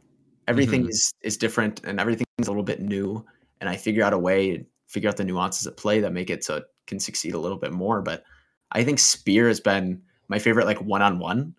[0.47, 0.89] Everything mm-hmm.
[0.89, 3.23] is is different, and everything's a little bit new.
[3.59, 6.43] And I figure out a way, figure out the nuances at play that make it
[6.43, 8.01] so it can succeed a little bit more.
[8.01, 8.23] But
[8.71, 11.55] I think spear has been my favorite, like one on one,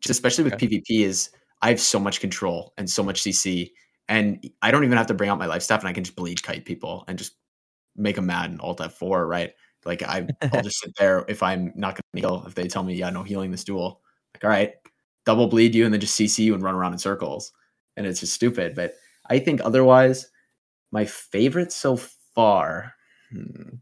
[0.00, 0.66] just especially with okay.
[0.66, 1.04] PvP.
[1.04, 1.30] Is
[1.62, 3.72] I have so much control and so much CC,
[4.08, 6.16] and I don't even have to bring out my life staff, and I can just
[6.16, 7.34] bleed kite people and just
[7.96, 9.52] make them mad and Alt F4, right?
[9.84, 12.44] Like I, I'll just sit there if I'm not going to heal.
[12.46, 14.00] If they tell me, yeah, no healing this duel,
[14.34, 14.74] like all right,
[15.24, 17.52] double bleed you and then just CC you and run around in circles,
[17.96, 18.74] and it's just stupid.
[18.74, 18.94] But
[19.28, 20.30] I think otherwise,
[20.92, 21.96] my favorite so
[22.34, 22.94] far,
[23.30, 23.76] hmm,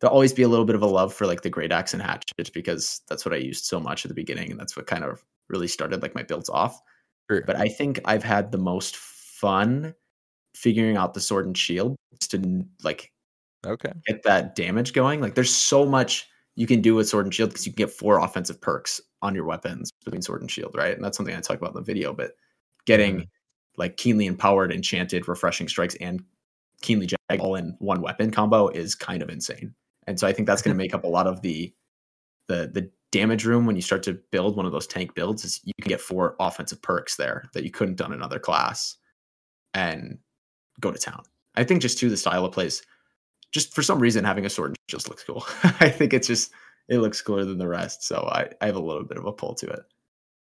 [0.00, 2.02] there'll always be a little bit of a love for like the great axe and
[2.02, 5.04] hatchet because that's what I used so much at the beginning, and that's what kind
[5.04, 6.80] of really started like my builds off.
[7.30, 7.42] Sure.
[7.46, 9.94] But I think I've had the most fun
[10.54, 11.96] figuring out the sword and shield
[12.28, 13.12] to like
[13.66, 13.92] Okay.
[14.06, 15.20] Get that damage going.
[15.20, 17.92] Like there's so much you can do with sword and shield because you can get
[17.92, 20.94] four offensive perks on your weapons between sword and shield, right?
[20.94, 22.12] And that's something I talk about in the video.
[22.12, 22.32] But
[22.86, 23.24] getting mm-hmm.
[23.76, 26.22] like keenly empowered, enchanted, refreshing strikes, and
[26.82, 29.74] keenly jag all in one weapon combo is kind of insane.
[30.06, 31.72] And so I think that's going to make up a lot of the
[32.48, 35.44] the the damage room when you start to build one of those tank builds.
[35.44, 38.96] Is you can get four offensive perks there that you couldn't done another class,
[39.74, 40.18] and
[40.80, 41.22] go to town.
[41.54, 42.82] I think just to the style of plays
[43.52, 45.46] just for some reason having a sword just looks cool.
[45.80, 46.52] I think it's just
[46.88, 48.02] it looks cooler than the rest.
[48.02, 49.80] So I, I have a little bit of a pull to it.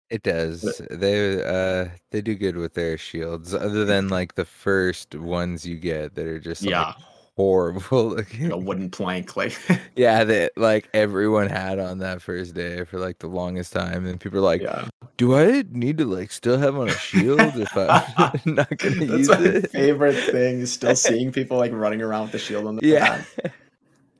[0.08, 0.80] It does.
[0.90, 5.76] They uh they do good with their shields, other than like the first ones you
[5.76, 6.86] get that are just yeah.
[6.86, 6.96] Like
[7.36, 8.50] horrible looking.
[8.50, 9.58] a wooden plank, like
[9.96, 14.20] yeah, that like everyone had on that first day for like the longest time, and
[14.20, 14.88] people are like, yeah.
[15.16, 19.18] "Do I need to like still have on a shield if I'm not gonna That's
[19.18, 22.66] use my it?" Favorite thing is still seeing people like running around with the shield
[22.66, 23.22] on the yeah.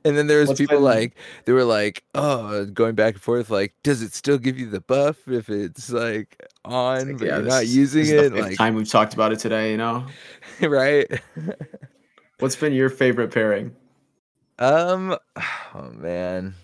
[0.07, 3.49] And then there was What's people like they were like, oh, going back and forth,
[3.49, 7.35] like, does it still give you the buff if it's like on, like, but yeah,
[7.35, 8.33] you're this, not using it?
[8.33, 10.05] Like time we've talked about it today, you know,
[10.61, 11.05] right?
[12.39, 13.75] What's been your favorite pairing?
[14.59, 15.17] Um,
[15.75, 16.55] oh man,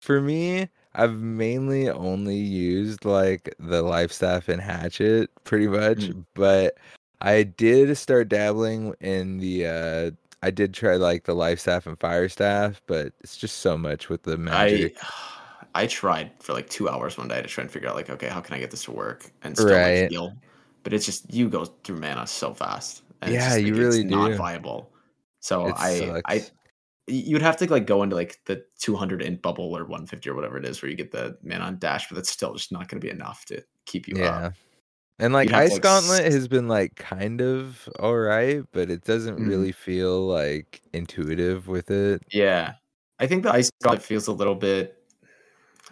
[0.00, 5.98] for me, I've mainly only used like the life staff and hatchet, pretty much.
[5.98, 6.24] Mm.
[6.34, 6.78] But
[7.20, 9.66] I did start dabbling in the.
[9.66, 10.10] uh
[10.42, 14.08] I did try like the life staff and fire staff, but it's just so much
[14.08, 14.96] with the magic.
[15.02, 15.08] I,
[15.82, 18.28] I tried for like two hours one day to try and figure out like, okay,
[18.28, 20.02] how can I get this to work and still right.
[20.02, 20.32] like, heal?
[20.82, 23.02] But it's just you go through mana so fast.
[23.22, 24.16] And yeah, just, like, you really it's do.
[24.16, 24.92] Not viable.
[25.40, 26.22] So it I sucks.
[26.26, 26.46] I
[27.08, 30.58] you'd have to like go into like the 200 int bubble or 150 or whatever
[30.58, 33.00] it is where you get the mana on dash, but that's still just not going
[33.00, 34.46] to be enough to keep you yeah.
[34.46, 34.54] up.
[35.18, 39.36] And like Ice like, Gauntlet has been like kind of all right, but it doesn't
[39.36, 39.48] mm-hmm.
[39.48, 42.22] really feel like intuitive with it.
[42.30, 42.74] Yeah.
[43.18, 44.96] I think the Ice Gauntlet feels a little bit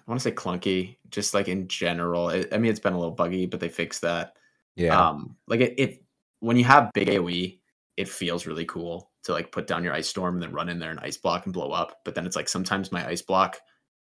[0.07, 2.29] I want to say clunky, just like in general.
[2.29, 4.37] It, I mean, it's been a little buggy, but they fixed that.
[4.77, 4.99] Yeah.
[4.99, 6.05] Um, like it, it
[6.41, 7.59] when you have big AoE,
[7.97, 10.79] it feels really cool to like put down your ice storm and then run in
[10.79, 12.01] there and ice block and blow up.
[12.05, 13.57] But then it's like sometimes my ice block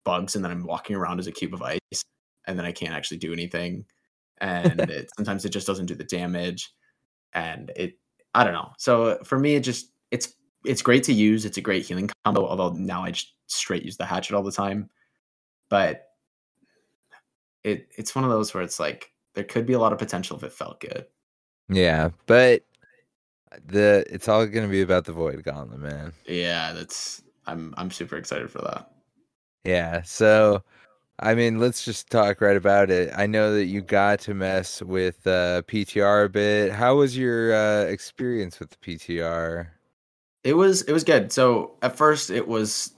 [0.06, 2.04] bugs and then I'm walking around as a cube of ice
[2.46, 3.86] and then I can't actually do anything.
[4.42, 6.74] And it, sometimes it just doesn't do the damage.
[7.34, 7.98] And it,
[8.34, 8.72] I don't know.
[8.78, 10.34] So uh, for me, it just, it's,
[10.66, 11.46] it's great to use.
[11.46, 12.48] It's a great healing combo.
[12.48, 14.90] Although now I just straight use the hatchet all the time.
[15.70, 16.08] But
[17.64, 20.36] it, it's one of those where it's like, there could be a lot of potential
[20.38, 21.06] if it felt good.
[21.70, 22.10] Yeah.
[22.26, 22.64] But
[23.68, 26.14] the it's all gonna be about the void gauntlet, man.
[26.26, 28.92] Yeah, that's I'm I'm super excited for that.
[29.64, 30.64] Yeah, so
[31.22, 33.12] I mean, let's just talk right about it.
[33.16, 36.72] I know that you got to mess with uh, PTR a bit.
[36.72, 39.68] How was your uh, experience with the PTR?
[40.44, 41.32] It was it was good.
[41.32, 42.94] So at first it was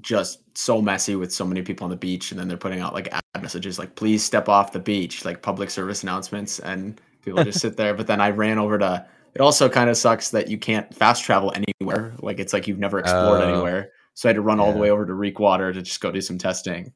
[0.00, 2.94] just so messy with so many people on the beach, and then they're putting out
[2.94, 7.42] like ad messages like "Please step off the beach," like public service announcements, and people
[7.42, 7.94] just sit there.
[7.94, 11.24] But then I ran over to it also kind of sucks that you can't fast
[11.24, 12.14] travel anywhere.
[12.20, 13.90] Like it's like you've never explored uh, anywhere.
[14.14, 14.64] So I had to run yeah.
[14.64, 16.92] all the way over to Reekwater to just go do some testing.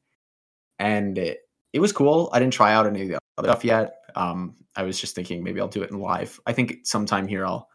[0.79, 1.39] And it,
[1.73, 2.29] it was cool.
[2.33, 3.95] I didn't try out any of the other stuff yet.
[4.15, 6.39] Um, I was just thinking maybe I'll do it in live.
[6.45, 7.67] I think sometime here I'll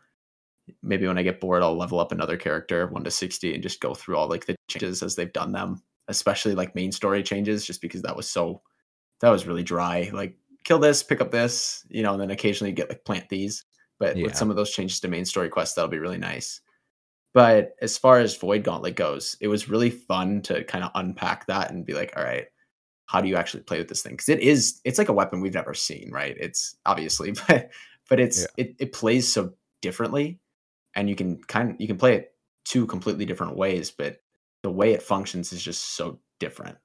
[0.82, 3.80] maybe when I get bored I'll level up another character one to sixty and just
[3.80, 7.66] go through all like the changes as they've done them, especially like main story changes,
[7.66, 8.62] just because that was so
[9.20, 10.10] that was really dry.
[10.12, 13.64] Like kill this, pick up this, you know, and then occasionally get like plant these.
[13.98, 14.24] But yeah.
[14.24, 16.60] with some of those changes to main story quests, that'll be really nice.
[17.32, 21.46] But as far as Void Gauntlet goes, it was really fun to kind of unpack
[21.46, 22.46] that and be like, all right,
[23.06, 24.12] how do you actually play with this thing?
[24.12, 26.36] Because it is, it's like a weapon we've never seen, right?
[26.38, 27.70] It's obviously, but
[28.08, 28.64] but it's yeah.
[28.64, 30.38] it, it plays so differently,
[30.94, 34.20] and you can kind of you can play it two completely different ways, but
[34.62, 36.78] the way it functions is just so different.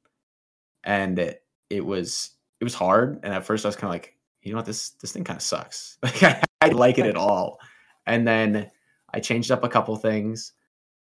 [0.84, 4.16] And it it was it was hard, and at first I was kind of like,
[4.42, 5.98] you know what, this this thing kind of sucks.
[6.04, 7.60] Like I, I like it at all.
[8.06, 8.70] And then
[9.14, 10.54] I changed up a couple things,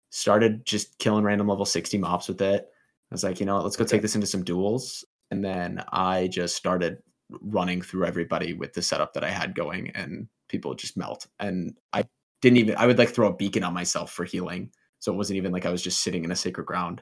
[0.10, 2.70] started just killing random level 60 mobs with it.
[3.12, 3.92] I was like, you know what, let's go okay.
[3.92, 5.04] take this into some duels.
[5.32, 6.98] And then I just started
[7.42, 11.28] running through everybody with the setup that I had going, and people just melt.
[11.40, 12.06] And I
[12.42, 14.72] didn't even I would like throw a beacon on myself for healing.
[15.00, 17.02] So it wasn't even like I was just sitting in a sacred ground.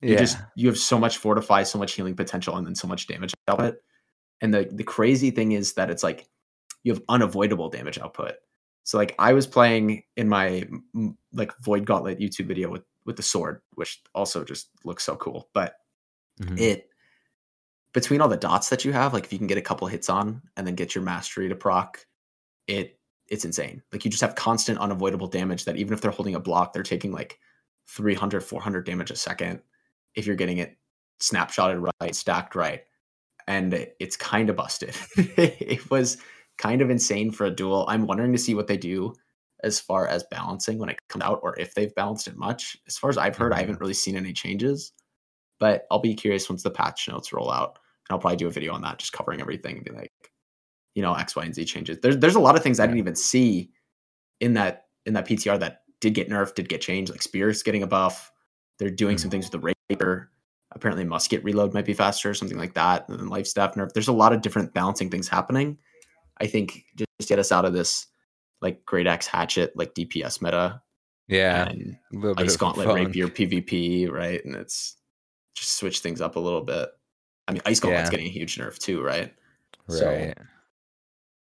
[0.00, 0.18] You yeah.
[0.18, 3.34] just you have so much fortify, so much healing potential, and then so much damage
[3.48, 3.76] output.
[4.40, 6.28] And the the crazy thing is that it's like
[6.84, 8.34] you have unavoidable damage output.
[8.84, 10.66] So like I was playing in my
[11.32, 15.48] like Void Gauntlet YouTube video with with the sword, which also just looks so cool.
[15.54, 15.76] But
[16.40, 16.58] mm-hmm.
[16.58, 16.90] it
[17.94, 20.10] between all the dots that you have, like if you can get a couple hits
[20.10, 22.06] on and then get your mastery to proc,
[22.66, 23.82] it it's insane.
[23.90, 26.82] Like you just have constant unavoidable damage that even if they're holding a block, they're
[26.82, 27.38] taking like
[27.88, 29.60] 300, 400 damage a second
[30.14, 30.76] if you're getting it
[31.20, 32.82] snapshotted right, stacked right
[33.46, 34.94] and it's kind of busted.
[35.16, 36.18] it was
[36.58, 37.86] kind of insane for a duel.
[37.88, 39.14] I'm wondering to see what they do
[39.64, 42.76] as far as balancing when it comes out or if they've balanced it much.
[42.86, 43.60] As far as I've heard, I mm-hmm.
[43.62, 44.92] haven't really seen any changes,
[45.58, 47.78] but I'll be curious once the patch notes roll out.
[48.08, 50.12] And I'll probably do a video on that, just covering everything and be like,
[50.94, 51.98] you know, X, Y, and Z changes.
[52.00, 53.70] There's there's a lot of things I didn't even see
[54.40, 57.10] in that in that PTR that did get nerfed, did get changed.
[57.10, 58.32] Like Spears getting a buff.
[58.78, 59.22] They're doing mm-hmm.
[59.22, 60.30] some things with the Rapier
[60.72, 63.08] apparently musket reload might be faster, something like that.
[63.08, 63.92] And then life staff nerf.
[63.92, 65.78] There's a lot of different balancing things happening.
[66.40, 68.06] I think just get us out of this
[68.60, 70.82] like great axe hatchet like DPS meta.
[71.28, 71.68] Yeah.
[71.68, 71.96] And
[72.36, 74.44] ice gauntlet rapier PvP, right?
[74.44, 74.96] And it's
[75.54, 76.88] just switch things up a little bit.
[77.46, 78.10] I mean, ice gauntlet's yeah.
[78.10, 79.32] getting a huge nerf too, right?
[79.88, 80.34] Right.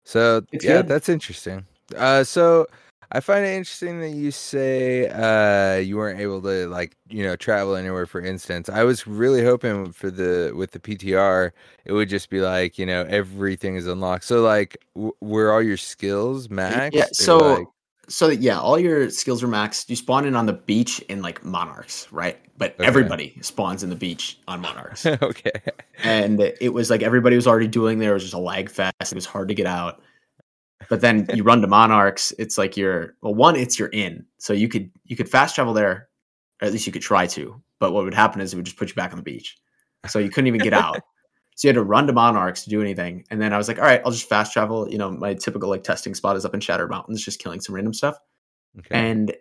[0.05, 0.89] So, so yeah, good.
[0.89, 1.65] that's interesting.
[1.97, 2.67] Uh, so
[3.13, 7.37] I find it interesting that you say uh, you weren't able to like you know
[7.37, 8.07] travel anywhere.
[8.07, 11.53] For instance, I was really hoping for the with the PTR,
[11.85, 14.25] it would just be like you know everything is unlocked.
[14.25, 16.97] So like, w- were all your skills max?
[16.97, 17.07] Yeah.
[17.13, 17.67] So like...
[18.09, 19.89] so yeah, all your skills are maxed.
[19.89, 22.39] You spawn in on the beach in like monarchs, right?
[22.59, 22.87] But okay.
[22.87, 25.07] everybody spawns in the beach on monarchs.
[25.23, 25.53] okay.
[26.03, 28.11] And it was like everybody was already doing there.
[28.13, 28.95] It was just a lag fest.
[29.01, 30.01] It was hard to get out
[30.89, 34.53] but then you run to monarchs it's like you're well one it's you're in so
[34.53, 36.09] you could you could fast travel there
[36.61, 38.77] or at least you could try to but what would happen is it would just
[38.77, 39.59] put you back on the beach
[40.09, 41.01] so you couldn't even get out.
[41.59, 43.25] So you had to run to Monarchs to do anything.
[43.31, 44.91] And then I was like, all right, I'll just fast travel.
[44.91, 47.75] You know, my typical like testing spot is up in Shattered Mountains, just killing some
[47.75, 48.19] random stuff.
[48.79, 48.95] Okay.
[48.95, 49.35] And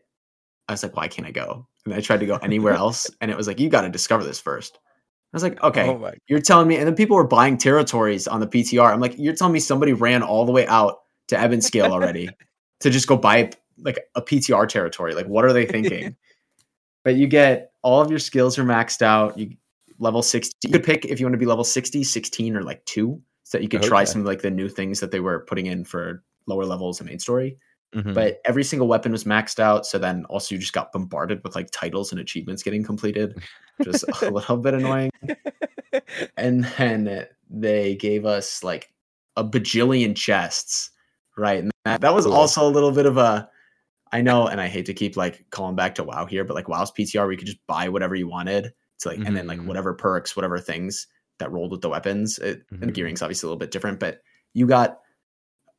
[0.69, 1.67] I was like, why can't I go?
[1.83, 3.11] And I tried to go anywhere else.
[3.19, 4.79] And it was like, you got to discover this first.
[4.81, 6.77] I was like, okay, oh you're telling me.
[6.77, 8.93] And then people were buying territories on the PTR.
[8.93, 12.29] I'm like, you're telling me somebody ran all the way out to Ebonscale already
[12.81, 15.13] to just go buy like a PTR territory.
[15.13, 16.15] Like, what are they thinking?
[17.03, 19.38] but you get all of your skills are maxed out.
[19.38, 19.55] You
[19.99, 20.55] level 60.
[20.63, 23.57] You could pick if you want to be level 60, 16, or like two, so
[23.57, 23.88] that you could okay.
[23.88, 26.99] try some of like the new things that they were putting in for lower levels
[26.99, 27.57] and main story.
[27.93, 28.13] Mm-hmm.
[28.13, 29.85] But every single weapon was maxed out.
[29.85, 33.41] So then also you just got bombarded with like titles and achievements getting completed,
[33.83, 35.11] just a little bit annoying.
[36.38, 38.93] and then they gave us like
[39.38, 40.91] a bajillion chests,
[41.37, 41.59] right?
[41.59, 42.33] And that, that was cool.
[42.33, 43.49] also a little bit of a
[44.11, 46.69] I know, and I hate to keep like calling back to WoW here, but like
[46.69, 49.27] WoW's PTR, where you could just buy whatever you wanted to like, mm-hmm.
[49.27, 49.67] and then like mm-hmm.
[49.67, 51.07] whatever perks, whatever things
[51.39, 52.39] that rolled with the weapons.
[52.39, 52.75] It, mm-hmm.
[52.75, 54.21] And the gearing's obviously a little bit different, but
[54.53, 54.99] you got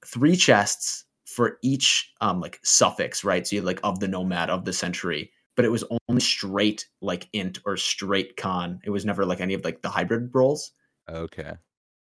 [0.05, 3.47] three chests for each um like suffix, right?
[3.47, 7.29] So you like of the nomad of the sentry, but it was only straight like
[7.33, 8.81] int or straight con.
[8.85, 10.73] It was never like any of like the hybrid rolls.
[11.09, 11.55] Okay.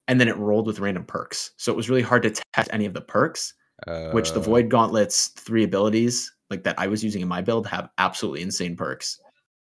[0.08, 1.52] And then it rolled with random perks.
[1.56, 3.54] So it was really hard to test any of the perks,
[3.86, 4.42] uh, which the oh.
[4.42, 8.76] Void Gauntlet's three abilities, like that I was using in my build, have absolutely insane
[8.76, 9.20] perks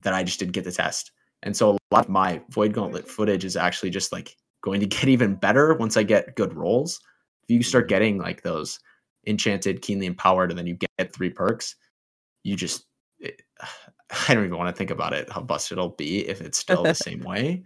[0.02, 1.12] that I just didn't get to test.
[1.42, 4.86] And so a lot of my Void Gauntlet footage is actually just like going to
[4.96, 7.00] get even better once I get good rolls.
[7.44, 7.88] If you start mm-hmm.
[7.88, 8.80] getting like those
[9.26, 11.76] enchanted, keenly empowered, and then you get three perks,
[12.42, 12.86] you just
[13.18, 13.42] it,
[14.28, 16.82] I don't even want to think about it how busted it'll be if it's still
[16.82, 17.64] the same way.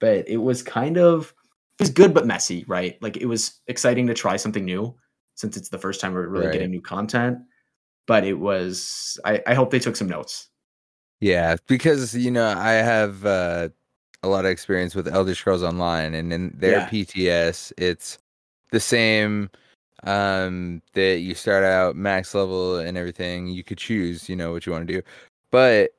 [0.00, 1.32] But it was kind of
[1.78, 3.00] it was good but messy, right?
[3.02, 4.94] Like it was exciting to try something new
[5.34, 6.52] since it's the first time we're really right.
[6.52, 7.38] getting new content.
[8.06, 10.48] But it was I, I hope they took some notes
[11.22, 13.68] yeah, because you know I have uh,
[14.24, 16.88] a lot of experience with Elder Scrolls Online, and in their yeah.
[16.88, 18.18] PTS, it's
[18.72, 19.48] the same
[20.04, 24.66] um that you start out max level and everything you could choose you know what
[24.66, 25.00] you want to do
[25.52, 25.92] but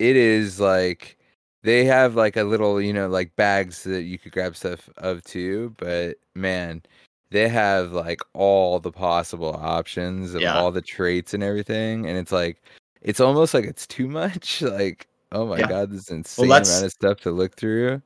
[0.00, 1.16] it is like
[1.62, 5.22] they have like a little you know like bags that you could grab stuff of
[5.24, 6.82] too but man
[7.30, 10.58] they have like all the possible options of yeah.
[10.58, 12.62] all the traits and everything and it's like
[13.04, 14.62] it's almost like it's too much.
[14.72, 15.68] Like, oh my yeah.
[15.68, 18.00] god, this insane well, amount of stuff to look through.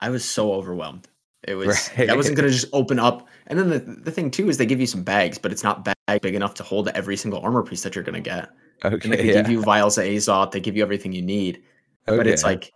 [0.00, 1.08] I was so overwhelmed.
[1.42, 2.08] It was right.
[2.08, 3.28] I wasn't gonna just open up.
[3.48, 5.84] And then the the thing too is they give you some bags, but it's not
[5.84, 8.48] bag big enough to hold every single armor piece that you're gonna get.
[8.84, 9.32] Okay, and they yeah.
[9.34, 10.52] give you vials of Azoth.
[10.52, 11.62] They give you everything you need,
[12.08, 12.16] okay.
[12.16, 12.72] but it's like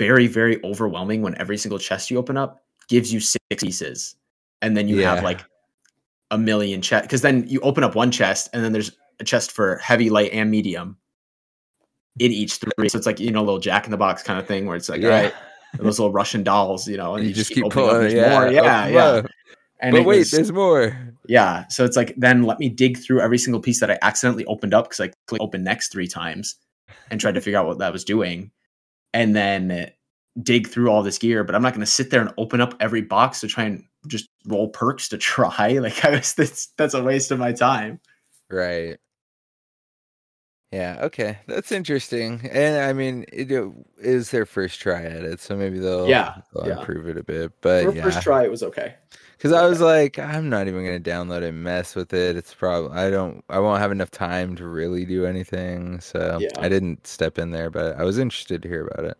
[0.00, 4.16] very very overwhelming when every single chest you open up gives you six pieces,
[4.62, 5.14] and then you yeah.
[5.14, 5.44] have like
[6.30, 7.04] a million chest.
[7.04, 10.32] Because then you open up one chest, and then there's a chest for heavy, light,
[10.32, 10.96] and medium
[12.18, 12.88] in each three.
[12.88, 14.76] So it's like you know, a little Jack in the Box kind of thing where
[14.76, 15.08] it's like, yeah.
[15.08, 15.34] all right,
[15.78, 18.16] those little Russian dolls, you know, and you, you just, keep, keep pulling.
[18.16, 18.50] Yeah, more.
[18.50, 19.22] yeah, yeah.
[19.82, 20.96] And but wait, was, there's more.
[21.26, 24.46] Yeah, so it's like then let me dig through every single piece that I accidentally
[24.46, 26.56] opened up because I clicked open next three times
[27.10, 28.50] and tried to figure out what that was doing,
[29.12, 29.90] and then
[30.42, 31.44] dig through all this gear.
[31.44, 33.84] But I'm not going to sit there and open up every box to try and
[34.06, 35.78] just roll perks to try.
[35.78, 38.00] Like I was, that's that's a waste of my time.
[38.50, 38.98] Right.
[40.72, 41.38] Yeah, okay.
[41.48, 42.48] That's interesting.
[42.48, 46.36] And I mean, it, it is their first try at it, so maybe they'll, yeah,
[46.54, 46.78] they'll yeah.
[46.78, 47.52] improve it a bit.
[47.60, 48.04] But For yeah.
[48.04, 48.94] first try, it was okay.
[49.40, 52.36] Because I was like, I'm not even gonna download it, mess with it.
[52.36, 55.98] It's probably I don't, I won't have enough time to really do anything.
[56.00, 56.50] So yeah.
[56.58, 59.16] I didn't step in there, but I was interested to hear about it.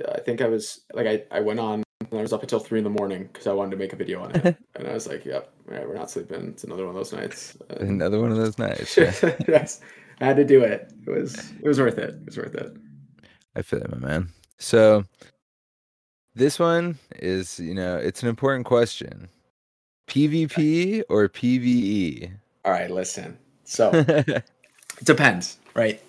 [0.00, 2.58] Yeah, I think I was like, I, I went on and I was up until
[2.58, 4.92] three in the morning because I wanted to make a video on it, and I
[4.92, 6.48] was like, "Yep, all right, we're not sleeping.
[6.48, 8.96] It's another one of those nights." another one of those nights.
[9.46, 9.80] yes.
[10.20, 10.92] I had to do it.
[11.06, 12.10] It was it was worth it.
[12.10, 12.76] It was worth it.
[13.54, 14.30] I feel it, my man.
[14.58, 15.04] So
[16.34, 19.28] this one is, you know, it's an important question.
[20.10, 22.32] PvP or PvE?
[22.64, 23.38] All right, listen.
[23.64, 24.44] So it
[25.04, 26.00] depends, right?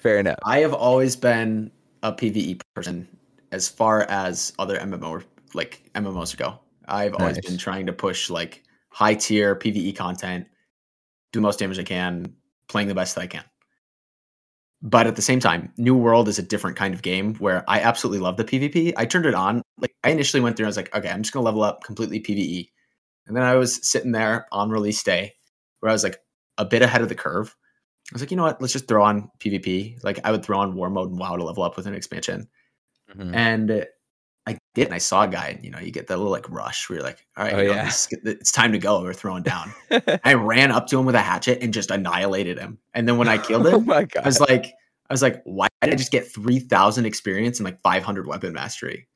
[0.00, 0.38] Fair enough.
[0.44, 1.70] I have always been
[2.02, 3.06] a PvE person
[3.52, 6.58] as far as other MMO like MMOs go.
[6.88, 7.46] I've always nice.
[7.46, 10.46] been trying to push like high tier PvE content,
[11.32, 12.34] do most damage I can,
[12.68, 13.44] playing the best that I can.
[14.82, 17.80] But at the same time, New World is a different kind of game where I
[17.80, 18.94] absolutely love the PvP.
[18.96, 19.62] I turned it on.
[19.76, 22.20] Like I initially went through, I was like, okay, I'm just gonna level up completely
[22.20, 22.70] PvE.
[23.26, 25.34] And then I was sitting there on release day
[25.80, 26.18] where I was like
[26.58, 27.54] a bit ahead of the curve.
[28.10, 28.60] I was like, you know what?
[28.60, 30.02] Let's just throw on PvP.
[30.02, 32.48] Like I would throw on War Mode and WoW to level up with an expansion.
[33.14, 33.34] Mm-hmm.
[33.34, 33.86] And
[34.46, 35.48] I did, and I saw a guy.
[35.48, 37.60] And, you know, you get that little like rush where you're like, all right, oh,
[37.60, 37.86] yeah.
[37.86, 39.00] it's, it's, time to go.
[39.02, 39.72] We're throwing down.
[40.24, 42.78] I ran up to him with a hatchet and just annihilated him.
[42.94, 43.94] And then when I killed oh him, oh.
[43.94, 44.72] I was like,
[45.08, 48.26] I was like, why did I just get three thousand experience and like five hundred
[48.26, 49.08] weapon mastery?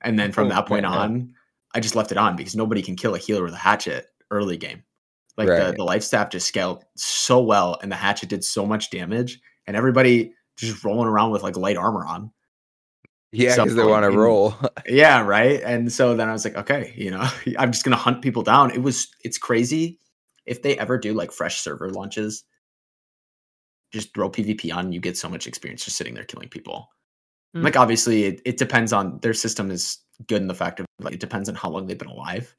[0.00, 0.92] And then from oh, that point man.
[0.92, 1.34] on,
[1.74, 4.56] I just left it on because nobody can kill a healer with a hatchet early
[4.56, 4.82] game.
[5.36, 5.66] Like right.
[5.66, 9.40] the, the life staff just scaled so well and the hatchet did so much damage
[9.66, 12.32] and everybody just rolling around with like light armor on.
[13.30, 14.54] Yeah, because they want to roll.
[14.86, 15.60] yeah, right.
[15.62, 18.70] And so then I was like, okay, you know, I'm just gonna hunt people down.
[18.70, 20.00] It was it's crazy.
[20.46, 22.44] If they ever do like fresh server launches,
[23.92, 26.88] just throw PvP on, you get so much experience just sitting there killing people.
[27.56, 27.64] Mm.
[27.64, 31.14] Like obviously it, it depends on their system is good in the fact of like
[31.14, 32.54] it depends on how long they've been alive.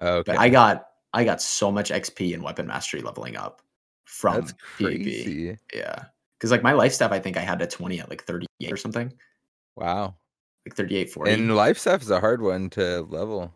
[0.00, 0.32] Okay.
[0.32, 3.62] But I got I got so much XP and weapon mastery leveling up
[4.04, 5.58] from That's PvP.
[5.74, 6.04] Yeah.
[6.40, 8.76] Cause like my life staff, I think I had a 20 at like 38 or
[8.76, 9.12] something.
[9.76, 10.14] Wow.
[10.66, 11.32] Like 38, 40.
[11.32, 13.52] And life staff is a hard one to level.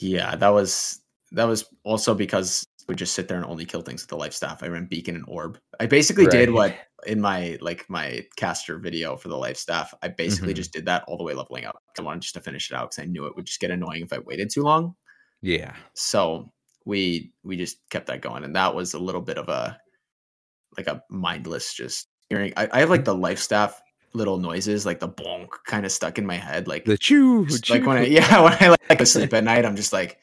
[0.00, 1.00] Yeah, that was
[1.32, 4.32] that was also because we just sit there and only kill things with the life
[4.32, 4.64] staff.
[4.64, 5.60] I ran beacon and orb.
[5.78, 6.32] I basically right.
[6.32, 6.74] did what
[7.06, 9.94] in my like my caster video for the life staff.
[10.02, 10.56] I basically mm-hmm.
[10.56, 11.80] just did that all the way leveling up.
[11.96, 14.02] I wanted just to finish it out because I knew it would just get annoying
[14.02, 14.96] if I waited too long.
[15.40, 15.76] Yeah.
[15.94, 16.52] So
[16.84, 19.78] we we just kept that going, and that was a little bit of a
[20.76, 22.52] like a mindless just hearing.
[22.56, 23.80] I, I have like the life staff
[24.14, 27.46] little noises, like the bonk, kind of stuck in my head, like the chew.
[27.46, 27.74] chew.
[27.74, 30.18] Like when I yeah, when I like, like sleep at night, I'm just like,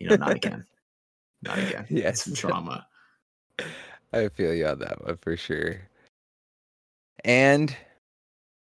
[0.00, 0.64] you know, not again,
[1.44, 1.86] not again.
[1.90, 2.86] Yeah, some trauma.
[4.12, 5.80] I feel you on that one for sure.
[7.24, 7.74] And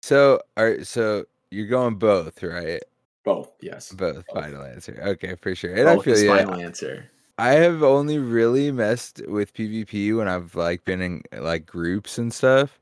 [0.03, 2.81] so are so you're going both, right?
[3.23, 3.91] Both, yes.
[3.91, 4.43] Both, both.
[4.43, 4.99] final answer.
[5.01, 5.73] Okay, for sure.
[5.73, 6.29] And both I feel you.
[6.29, 7.09] Final answer.
[7.37, 12.33] I have only really messed with PvP when I've like been in like groups and
[12.33, 12.79] stuff.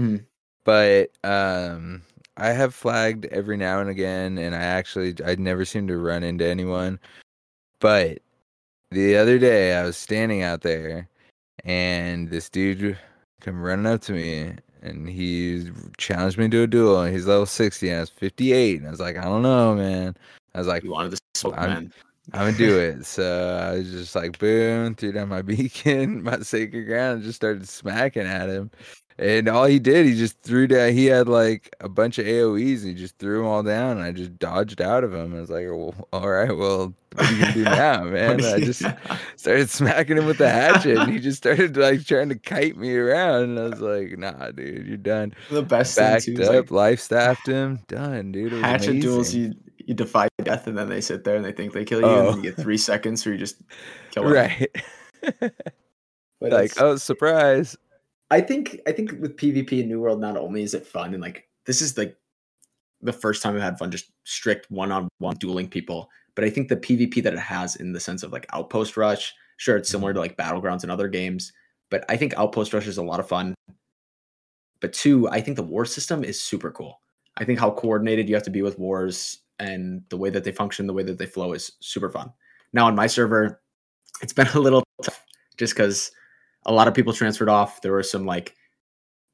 [0.00, 0.24] Mm.
[0.64, 2.02] But um
[2.36, 6.22] I have flagged every now and again and I actually I never seem to run
[6.22, 7.00] into anyone.
[7.80, 8.18] But
[8.96, 11.06] the other day I was standing out there
[11.64, 12.98] and this dude
[13.42, 17.44] come running up to me and he challenged me to a duel and he's level
[17.44, 20.16] 60 and I was 58 and I was like I don't know man
[20.54, 21.92] I was like you wanted to smoke man
[22.32, 23.06] I'm gonna do it.
[23.06, 27.36] So I was just like, boom, threw down my beacon, my sacred ground, and just
[27.36, 28.70] started smacking at him.
[29.18, 30.92] And all he did, he just threw down.
[30.92, 32.84] He had like a bunch of AOE's.
[32.84, 35.34] And he just threw them all down, and I just dodged out of him.
[35.34, 38.60] I was like, well, "All right, well, what are you gonna do now, man?" I
[38.60, 38.82] just
[39.36, 42.94] started smacking him with the hatchet, and he just started like trying to kite me
[42.94, 43.44] around.
[43.44, 47.46] And I was like, "Nah, dude, you're done." The best backed up, like, life staffed
[47.46, 48.52] him, done, dude.
[48.52, 49.00] hatchet amazing.
[49.00, 52.00] duels, you you defy death, and then they sit there and they think they kill
[52.00, 52.32] you, oh.
[52.32, 53.62] and you get three seconds where you just
[54.10, 54.32] kill them.
[54.32, 54.68] Right.
[56.42, 57.78] like, oh, surprise.
[58.30, 61.22] I think I think with PvP in New World, not only is it fun and
[61.22, 62.16] like this is like
[63.02, 66.50] the first time I've had fun just strict one on one dueling people, but I
[66.50, 69.88] think the PvP that it has in the sense of like Outpost Rush, sure, it's
[69.88, 70.16] similar mm-hmm.
[70.16, 71.52] to like Battlegrounds and other games,
[71.90, 73.54] but I think Outpost Rush is a lot of fun.
[74.80, 77.00] But two, I think the war system is super cool.
[77.36, 80.52] I think how coordinated you have to be with wars and the way that they
[80.52, 82.32] function, the way that they flow is super fun.
[82.72, 83.62] Now on my server,
[84.20, 85.24] it's been a little tough
[85.56, 86.10] just because
[86.66, 87.80] a lot of people transferred off.
[87.80, 88.54] There were some like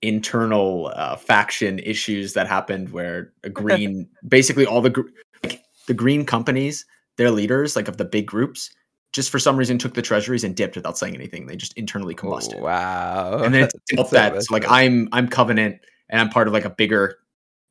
[0.03, 5.09] internal uh, faction issues that happened where a green, basically all the gr-
[5.43, 8.71] like the green companies, their leaders, like of the big groups,
[9.13, 11.47] just for some reason took the treasuries and dipped without saying anything.
[11.47, 12.61] They just internally combusted.
[12.61, 13.43] Oh, wow!
[13.43, 16.71] And then it's that so like I'm I'm Covenant and I'm part of like a
[16.71, 17.19] bigger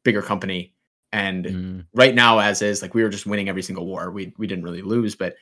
[0.03, 0.73] bigger company.
[1.13, 1.85] And mm.
[1.93, 4.11] right now, as is, like we were just winning every single war.
[4.11, 5.35] We we didn't really lose, but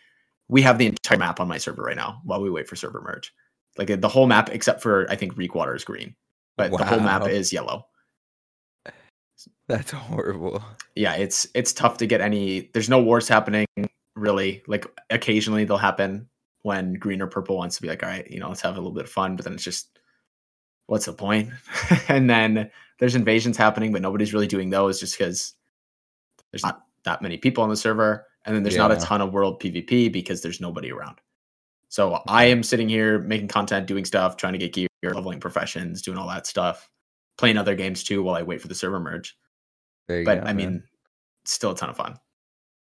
[0.48, 3.02] we have the entire map on my server right now while we wait for server
[3.02, 3.32] merge.
[3.78, 6.16] Like the whole map, except for I think Reekwater is green,
[6.58, 6.78] but wow.
[6.80, 7.86] the whole map is yellow.
[9.68, 10.64] That's horrible.
[10.96, 12.70] Yeah, it's it's tough to get any.
[12.74, 13.68] There's no wars happening
[14.16, 14.64] really.
[14.68, 16.28] Like occasionally they'll happen
[16.64, 18.80] when green or purple wants to be like, all right, you know, let's have a
[18.80, 19.36] little bit of fun.
[19.36, 19.98] But then it's just,
[20.88, 21.50] what's the point?
[22.10, 25.54] and then there's invasions happening, but nobody's really doing those just because
[26.52, 28.88] there's not that many people on the server, and then there's yeah.
[28.88, 31.22] not a ton of world PvP because there's nobody around.
[31.90, 36.04] So I am sitting here making content, doing stuff, trying to get gear, leveling professions,
[36.04, 36.88] doing all that stuff,
[37.38, 39.36] playing other games too while I wait for the server merge.
[40.08, 40.84] but go, I mean,
[41.46, 42.20] still a ton of fun.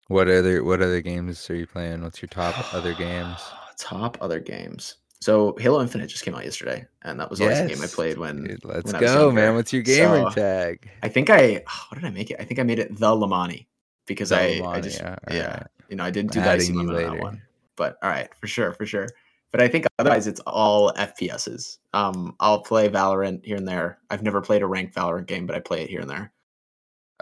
[0.08, 2.02] What other what other games are you playing?
[2.02, 3.40] What's your top other games?
[3.78, 4.96] Top other games.
[5.20, 7.62] So Halo Infinite just came out yesterday, and that was yes.
[7.62, 8.44] the game I played when.
[8.44, 9.56] Dude, let's when go, man!
[9.56, 10.90] What's your gamer so, tag?
[11.04, 12.38] I think I what did I make it?
[12.40, 13.68] I think I made it the Lemoni
[14.08, 15.68] because the I, Lemoni, I just yeah, yeah right.
[15.90, 17.42] you know I didn't do that on that one.
[17.78, 19.08] But all right, for sure, for sure.
[19.52, 21.78] But I think otherwise it's all FPSs.
[21.94, 24.00] Um, I'll play Valorant here and there.
[24.10, 26.34] I've never played a ranked Valorant game, but I play it here and there.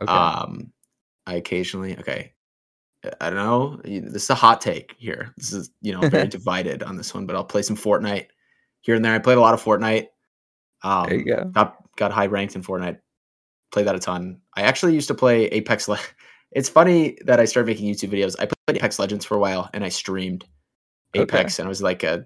[0.02, 0.12] Okay.
[0.12, 0.72] Um,
[1.28, 2.34] I occasionally okay.
[3.22, 3.80] I don't know.
[3.84, 5.32] This is a hot take here.
[5.38, 8.28] This is you know very divided on this one, but I'll play some Fortnite
[8.82, 9.14] here and there.
[9.14, 10.08] I played a lot of Fortnite.
[10.84, 11.46] Um, there you go.
[11.46, 13.00] Got got high ranked in Fortnite.
[13.72, 14.42] Played that a ton.
[14.56, 16.00] I actually used to play Apex Le-
[16.56, 18.36] it's funny that I started making YouTube videos.
[18.40, 20.46] I played Apex Legends for a while and I streamed
[21.14, 21.62] Apex okay.
[21.62, 22.26] and I was like a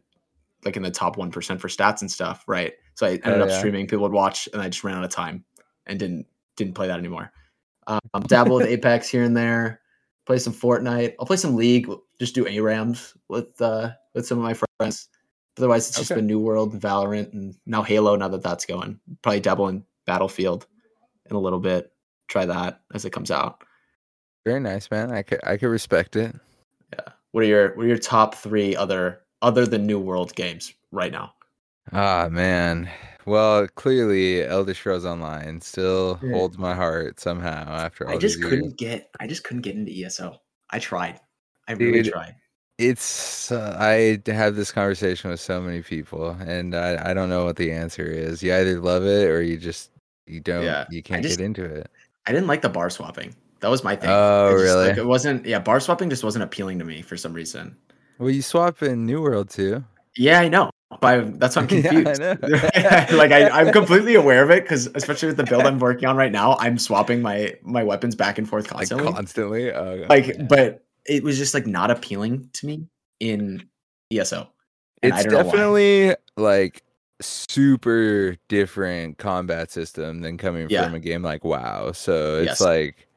[0.63, 2.73] like in the top one percent for stats and stuff, right?
[2.93, 3.57] So I ended oh, up yeah.
[3.57, 3.87] streaming.
[3.87, 5.43] People would watch, and I just ran out of time
[5.87, 6.27] and didn't
[6.57, 7.31] didn't play that anymore.
[7.87, 9.81] Um, dabble with Apex here and there.
[10.25, 11.15] Play some Fortnite.
[11.19, 11.89] I'll play some League.
[12.19, 15.07] Just do ARAMs with uh, with some of my friends.
[15.57, 16.19] Otherwise, it's just okay.
[16.19, 18.15] been New World, Valorant, and now Halo.
[18.15, 20.67] Now that that's going, probably dabble in Battlefield
[21.29, 21.91] in a little bit.
[22.27, 23.63] Try that as it comes out.
[24.45, 25.11] Very nice, man.
[25.11, 26.35] I could I could respect it.
[26.93, 27.13] Yeah.
[27.31, 31.11] What are your what are your top three other other than New World games right
[31.11, 31.33] now?
[31.91, 32.89] Ah man.
[33.25, 36.31] Well, clearly Elder Scrolls Online still yeah.
[36.31, 38.73] holds my heart somehow after all I just couldn't years.
[38.73, 40.39] get I just couldn't get into ESO.
[40.71, 41.19] I tried.
[41.67, 42.35] I Dude, really tried.
[42.77, 47.45] It's uh, I have this conversation with so many people and I I don't know
[47.45, 48.41] what the answer is.
[48.41, 49.91] You either love it or you just
[50.25, 50.85] you don't yeah.
[50.89, 51.91] you can't just, get into it.
[52.25, 53.35] I didn't like the bar swapping.
[53.61, 54.09] That was my thing.
[54.09, 54.87] Oh, just, really?
[54.89, 55.45] Like, it wasn't.
[55.45, 57.75] Yeah, bar swapping just wasn't appealing to me for some reason.
[58.17, 59.83] Well, you swap in New World too.
[60.15, 60.69] Yeah, I know.
[61.01, 62.21] But that's why I'm confused.
[62.21, 65.79] yeah, I like I, I'm completely aware of it because especially with the build I'm
[65.79, 69.05] working on right now, I'm swapping my my weapons back and forth constantly.
[69.05, 69.71] Like constantly.
[69.71, 72.87] Oh, like, but it was just like not appealing to me
[73.19, 73.67] in
[74.11, 74.49] ESO.
[75.03, 76.83] it's definitely like
[77.21, 80.85] super different combat system than coming yeah.
[80.85, 81.91] from a game like WoW.
[81.91, 82.61] So it's yes.
[82.61, 83.07] like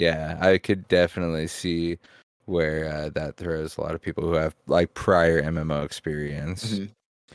[0.00, 1.98] yeah, I could definitely see
[2.46, 6.74] where uh, that throws a lot of people who have like prior MMO experience.
[6.74, 6.84] Mm-hmm.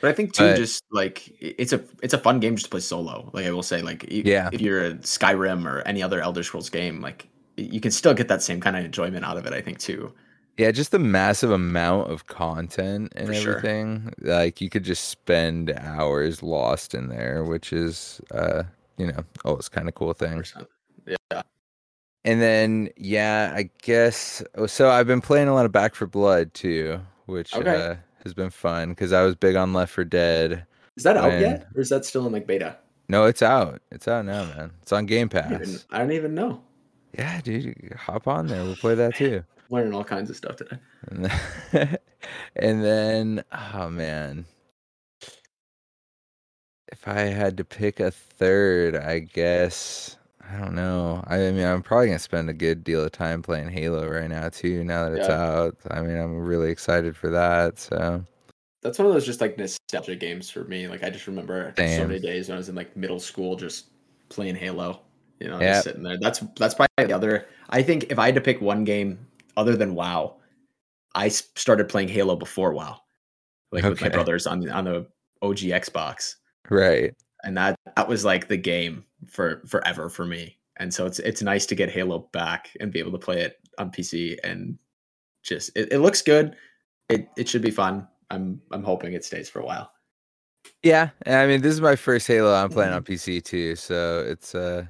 [0.02, 2.72] But I think too, but, just like it's a it's a fun game just to
[2.72, 3.30] play solo.
[3.32, 6.70] Like I will say, like yeah, if you're a Skyrim or any other Elder Scrolls
[6.70, 9.54] game, like you can still get that same kind of enjoyment out of it.
[9.54, 10.12] I think too.
[10.58, 14.14] Yeah, just the massive amount of content and For everything.
[14.22, 14.36] Sure.
[14.36, 18.64] Like you could just spend hours lost in there, which is uh,
[18.98, 20.44] you know, always kind of cool thing.
[21.06, 21.42] Yeah.
[22.26, 26.08] And then yeah, I guess oh, so I've been playing a lot of Back 4
[26.08, 27.76] Blood too, which okay.
[27.76, 30.66] uh, has been fun because I was big on Left 4 Dead.
[30.96, 31.68] Is that out yet?
[31.76, 32.78] Or is that still in like beta?
[33.10, 33.82] No, it's out.
[33.92, 34.72] It's out now, man.
[34.82, 35.46] It's on Game Pass.
[35.46, 36.62] I don't even, I don't even know.
[37.18, 38.64] Yeah, dude, hop on there.
[38.64, 39.44] We'll play that too.
[39.70, 40.78] Learning all kinds of stuff today.
[41.10, 41.26] And
[41.72, 41.98] then,
[42.56, 44.46] and then, oh man,
[46.92, 50.18] if I had to pick a third, I guess
[50.52, 51.24] I don't know.
[51.28, 54.50] I mean, I'm probably gonna spend a good deal of time playing Halo right now
[54.50, 54.84] too.
[54.84, 55.42] Now that it's yeah.
[55.42, 57.80] out, I mean, I'm really excited for that.
[57.80, 58.24] So
[58.82, 60.88] that's one of those just like nostalgia games for me.
[60.88, 63.88] Like I just remember so many days when I was in like middle school, just
[64.30, 65.02] playing Halo.
[65.40, 65.74] You know, yep.
[65.74, 66.18] just sitting there.
[66.20, 67.48] That's that's probably the other.
[67.70, 69.26] I think if I had to pick one game
[69.58, 70.36] other than WoW,
[71.16, 73.00] I started playing Halo before WoW,
[73.72, 73.90] like okay.
[73.90, 75.08] with my brothers on on the
[75.42, 76.36] OG Xbox.
[76.70, 77.14] Right.
[77.44, 80.58] And that that was like the game for forever for me.
[80.78, 83.58] And so it's it's nice to get Halo back and be able to play it
[83.78, 84.78] on PC and
[85.44, 86.56] just it, it looks good.
[87.10, 88.08] It it should be fun.
[88.32, 89.92] I'm I'm hoping it stays for a while.
[90.82, 93.14] Yeah, I mean this is my first Halo I'm playing on mm-hmm.
[93.14, 94.86] PC too, so it's uh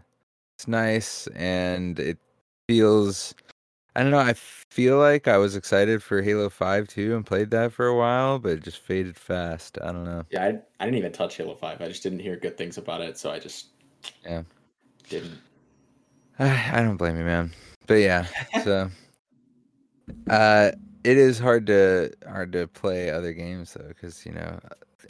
[0.55, 2.19] it's nice and it
[2.67, 3.35] feels
[3.95, 7.51] I don't know, I feel like I was excited for Halo 5 too and played
[7.51, 9.77] that for a while, but it just faded fast.
[9.83, 10.25] I don't know.
[10.31, 10.47] Yeah, I,
[10.79, 11.81] I didn't even touch Halo 5.
[11.81, 13.67] I just didn't hear good things about it, so I just
[14.25, 14.43] yeah.
[15.09, 15.37] Didn't.
[16.39, 17.51] I, I don't blame you, man.
[17.85, 18.25] But yeah,
[18.63, 18.89] so
[20.29, 20.71] uh,
[21.03, 24.57] it is hard to hard to play other games though, because you know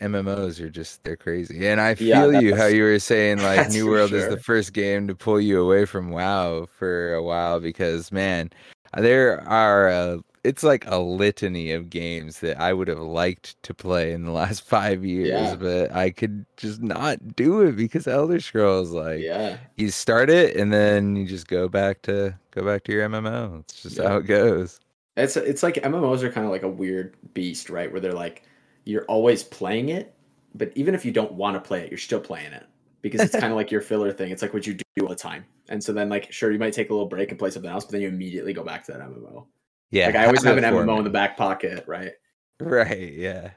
[0.01, 1.67] MMOs are just they're crazy.
[1.67, 4.19] And I feel yeah, you how you were saying like New World sure.
[4.19, 8.49] is the first game to pull you away from WoW for a while because man,
[8.95, 13.73] there are uh, it's like a litany of games that I would have liked to
[13.73, 15.55] play in the last five years, yeah.
[15.55, 18.91] but I could just not do it because Elder Scrolls.
[18.91, 22.91] Like, yeah, you start it and then you just go back to go back to
[22.91, 23.61] your MMO.
[23.61, 24.09] It's just yeah.
[24.09, 24.79] how it goes.
[25.15, 27.91] It's it's like MMOs are kind of like a weird beast, right?
[27.91, 28.43] Where they're like
[28.85, 30.15] you're always playing it,
[30.55, 32.65] but even if you don't want to play it, you're still playing it
[33.01, 34.31] because it's kind of like your filler thing.
[34.31, 35.45] It's like what you do all the time.
[35.69, 37.85] And so then, like, sure, you might take a little break and play something else,
[37.85, 39.45] but then you immediately go back to that MMO.
[39.91, 40.07] Yeah.
[40.07, 42.13] Like I always have an MMO in the back pocket, right?
[42.59, 43.13] Right.
[43.13, 43.51] Yeah.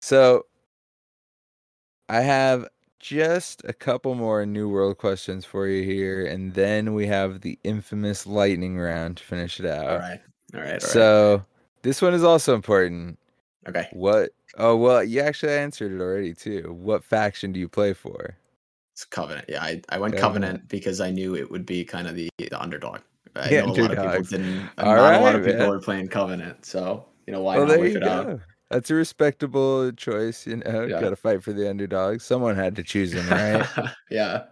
[0.00, 0.46] So
[2.08, 2.66] I have
[2.98, 7.58] just a couple more new world questions for you here, and then we have the
[7.62, 9.86] infamous lightning round to finish it out.
[9.86, 10.20] All right.
[10.54, 10.82] All right.
[10.82, 11.44] All so
[11.82, 13.18] this one is also important.
[13.68, 13.88] Okay.
[13.92, 14.30] What?
[14.58, 16.74] Oh well, you actually answered it already too.
[16.78, 18.36] What faction do you play for?
[18.94, 19.46] It's Covenant.
[19.48, 20.22] Yeah, I, I went Covenant.
[20.22, 23.00] Covenant because I knew it would be kind of the, the underdog.
[23.34, 24.70] I know a lot of people didn't.
[24.78, 25.68] All not right, a lot of people man.
[25.68, 28.08] were playing Covenant, so you know why well, not it go.
[28.08, 28.40] out?
[28.70, 30.46] That's a respectable choice.
[30.46, 31.00] You know, yeah.
[31.00, 32.20] got to fight for the underdog.
[32.20, 33.66] Someone had to choose him, right?
[34.10, 34.44] yeah.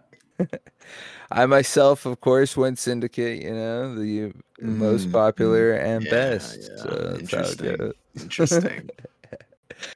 [1.31, 3.41] I myself, of course, went Syndicate.
[3.41, 6.59] You know, the mm, most popular and yeah, best.
[6.61, 6.83] Yeah.
[6.83, 7.93] So Interesting.
[8.19, 8.89] Interesting.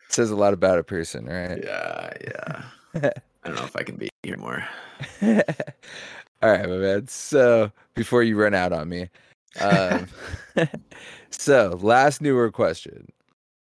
[0.10, 1.60] says a lot about a person, right?
[1.64, 2.64] Yeah, yeah.
[2.96, 4.68] I don't know if I can be here more.
[6.42, 7.08] All right, my man.
[7.08, 9.10] So before you run out on me,
[9.62, 10.08] um,
[11.30, 13.08] so last newer question.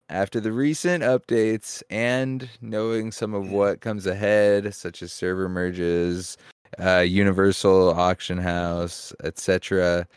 [0.09, 6.38] After the recent updates and knowing some of what comes ahead, such as server merges,
[6.80, 10.07] uh, Universal Auction House, etc.,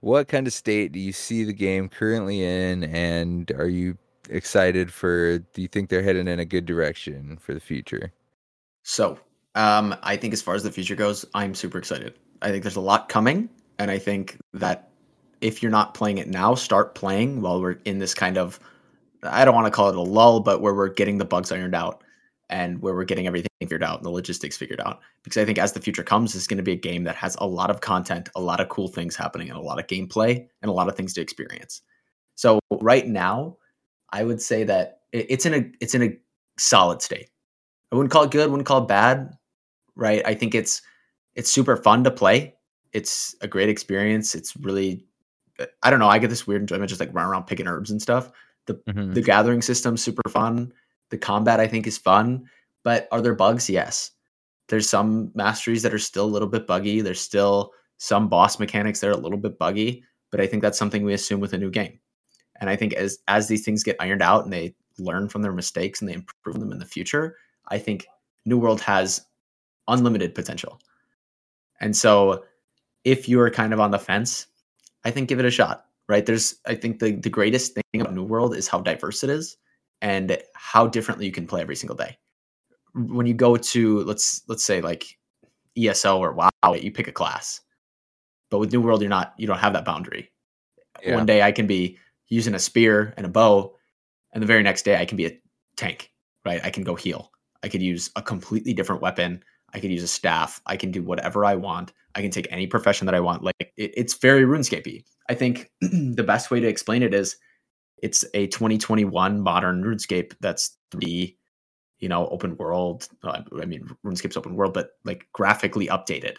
[0.00, 3.96] what kind of state do you see the game currently in, and are you
[4.28, 5.38] excited for?
[5.38, 8.12] Do you think they're heading in a good direction for the future?
[8.82, 9.18] So,
[9.54, 12.14] um, I think as far as the future goes, I'm super excited.
[12.42, 13.48] I think there's a lot coming,
[13.78, 14.90] and I think that
[15.40, 18.60] if you're not playing it now, start playing while we're in this kind of
[19.22, 21.74] I don't want to call it a lull, but where we're getting the bugs ironed
[21.74, 22.02] out
[22.48, 25.00] and where we're getting everything figured out and the logistics figured out.
[25.24, 27.36] Because I think as the future comes, it's going to be a game that has
[27.40, 30.46] a lot of content, a lot of cool things happening, and a lot of gameplay
[30.62, 31.82] and a lot of things to experience.
[32.36, 33.56] So right now,
[34.10, 36.16] I would say that it's in a it's in a
[36.58, 37.30] solid state.
[37.90, 39.32] I wouldn't call it good, wouldn't call it bad,
[39.94, 40.22] right?
[40.24, 40.82] I think it's
[41.34, 42.54] it's super fun to play.
[42.92, 44.34] It's a great experience.
[44.34, 45.04] It's really
[45.82, 46.08] I don't know.
[46.08, 48.30] I get this weird enjoyment just like running around picking herbs and stuff.
[48.66, 49.12] The mm-hmm.
[49.12, 50.72] the gathering system super fun.
[51.10, 52.48] The combat I think is fun,
[52.84, 53.68] but are there bugs?
[53.70, 54.10] Yes.
[54.68, 57.00] There's some masteries that are still a little bit buggy.
[57.00, 60.78] There's still some boss mechanics that are a little bit buggy, but I think that's
[60.78, 61.98] something we assume with a new game.
[62.60, 65.52] And I think as as these things get ironed out and they learn from their
[65.52, 67.36] mistakes and they improve them in the future,
[67.68, 68.06] I think
[68.44, 69.24] New World has
[69.88, 70.80] unlimited potential.
[71.80, 72.44] And so
[73.04, 74.46] if you're kind of on the fence,
[75.04, 76.24] I think give it a shot right?
[76.24, 79.56] There's, I think the, the greatest thing about New World is how diverse it is
[80.00, 82.18] and how differently you can play every single day.
[82.94, 85.06] When you go to, let's, let's say like
[85.76, 87.60] ESO or WoW, you pick a class,
[88.50, 90.32] but with New World, you're not, you don't have that boundary.
[91.02, 91.16] Yeah.
[91.16, 93.76] One day I can be using a spear and a bow,
[94.32, 95.38] and the very next day I can be a
[95.76, 96.10] tank,
[96.44, 96.60] right?
[96.64, 97.30] I can go heal.
[97.62, 99.42] I could use a completely different weapon.
[99.74, 100.60] I could use a staff.
[100.66, 101.92] I can do whatever I want.
[102.14, 103.42] I can take any profession that I want.
[103.42, 105.04] Like it, it's very RuneScapey.
[105.28, 107.36] I think the best way to explain it is
[107.98, 111.34] it's a 2021 modern RuneScape that's the
[111.98, 113.08] you know open world.
[113.22, 116.36] Uh, I mean RuneScape's open world, but like graphically updated.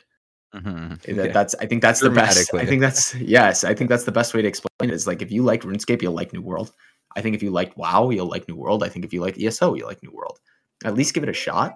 [0.55, 1.15] Mm-hmm.
[1.15, 1.31] That, yeah.
[1.33, 2.53] That's I think that's the best.
[2.53, 3.63] I think that's yes.
[3.63, 4.91] I think that's the best way to explain it.
[4.91, 6.71] Is like if you like RuneScape, you'll like New World.
[7.15, 8.83] I think if you like WoW, you'll like New World.
[8.83, 10.39] I think if you like ESO, you like New World.
[10.85, 11.75] At least give it a shot.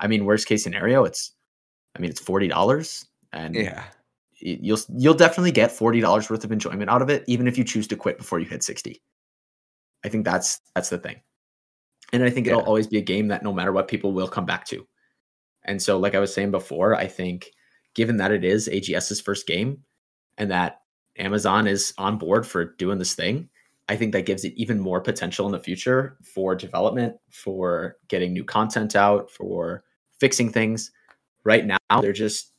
[0.00, 1.32] I mean, worst case scenario, it's
[1.96, 3.84] I mean it's forty dollars and yeah
[4.44, 7.64] you'll you'll definitely get forty dollars worth of enjoyment out of it, even if you
[7.64, 9.02] choose to quit before you hit sixty.
[10.04, 11.20] I think that's that's the thing,
[12.12, 12.52] and I think yeah.
[12.52, 14.86] it'll always be a game that no matter what, people will come back to.
[15.64, 17.50] And so, like I was saying before, I think
[17.94, 19.84] given that it is AGS's first game,
[20.36, 20.80] and that
[21.18, 23.48] Amazon is on board for doing this thing,
[23.88, 28.32] I think that gives it even more potential in the future for development, for getting
[28.32, 29.84] new content out, for
[30.20, 30.90] fixing things.
[31.44, 32.52] Right now, they're just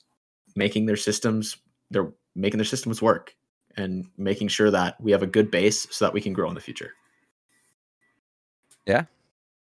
[0.56, 1.58] making their systems
[1.91, 3.36] they're making their systems work
[3.78, 6.56] and making sure that we have a good base so that we can grow in
[6.56, 6.93] the future.
[8.86, 9.06] Yeah.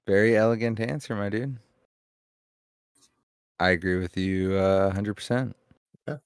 [0.07, 1.57] Very elegant answer, my dude.
[3.59, 5.53] I agree with you uh, 100%.
[6.07, 6.17] Yeah.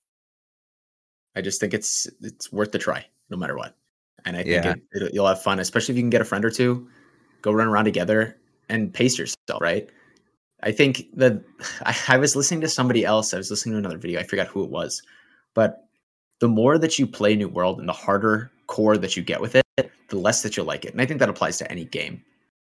[1.36, 3.76] I just think it's it's worth the try no matter what.
[4.26, 4.74] And I think yeah.
[4.94, 6.88] it, it, you'll have fun, especially if you can get a friend or two,
[7.42, 8.38] go run around together
[8.70, 9.90] and pace yourself, right?
[10.64, 11.44] I think that
[11.84, 13.34] I, I was listening to somebody else.
[13.34, 14.20] I was listening to another video.
[14.20, 15.04] I forgot who it was,
[15.54, 15.88] but
[16.40, 19.56] the more that you play New World and the harder core that you get with
[19.56, 19.66] it,
[20.10, 20.92] the less that you'll like it.
[20.92, 22.24] And I think that applies to any game.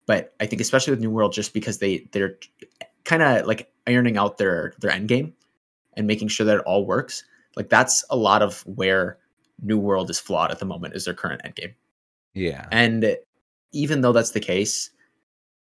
[0.05, 2.37] But I think especially with New World, just because they they're
[3.03, 5.33] kind of like ironing out their their end game
[5.93, 7.23] and making sure that it all works.
[7.55, 9.17] Like that's a lot of where
[9.61, 11.75] New World is flawed at the moment is their current end game.
[12.33, 12.67] Yeah.
[12.71, 13.17] And
[13.73, 14.89] even though that's the case,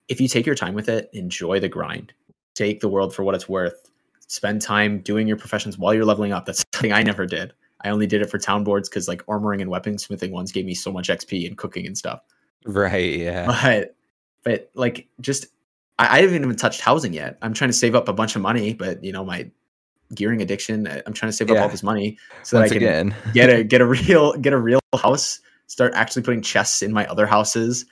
[0.09, 2.13] if you take your time with it, enjoy the grind,
[2.55, 3.91] take the world for what it's worth,
[4.27, 6.47] spend time doing your professions while you're leveling up.
[6.47, 7.53] That's something I never did.
[7.85, 10.75] I only did it for town boards because like armoring and weaponsmithing ones gave me
[10.75, 12.21] so much XP and cooking and stuff.
[12.65, 13.19] Right.
[13.19, 13.47] Yeah.
[13.47, 13.97] But
[14.43, 15.47] but like just
[15.99, 17.39] I, I haven't even touched housing yet.
[17.43, 19.51] I'm trying to save up a bunch of money, but you know my
[20.15, 20.87] gearing addiction.
[20.87, 21.57] I'm trying to save yeah.
[21.57, 23.17] up all this money so Once that I can again.
[23.35, 25.41] get a get a real get a real house.
[25.67, 27.87] Start actually putting chests in my other houses.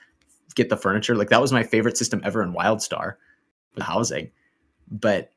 [0.55, 1.15] Get the furniture.
[1.15, 3.15] Like that was my favorite system ever in WildStar,
[3.73, 4.31] with housing.
[4.89, 5.31] But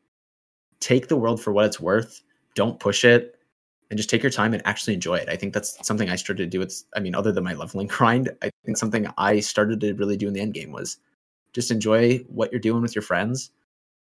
[0.81, 2.21] take the world for what it's worth.
[2.55, 3.39] Don't push it
[3.91, 5.28] and just take your time and actually enjoy it.
[5.28, 7.87] I think that's something I started to do with I mean, other than my leveling
[7.89, 10.99] grind, I think something I started to really do in the end game was
[11.53, 13.51] just enjoy what you're doing with your friends.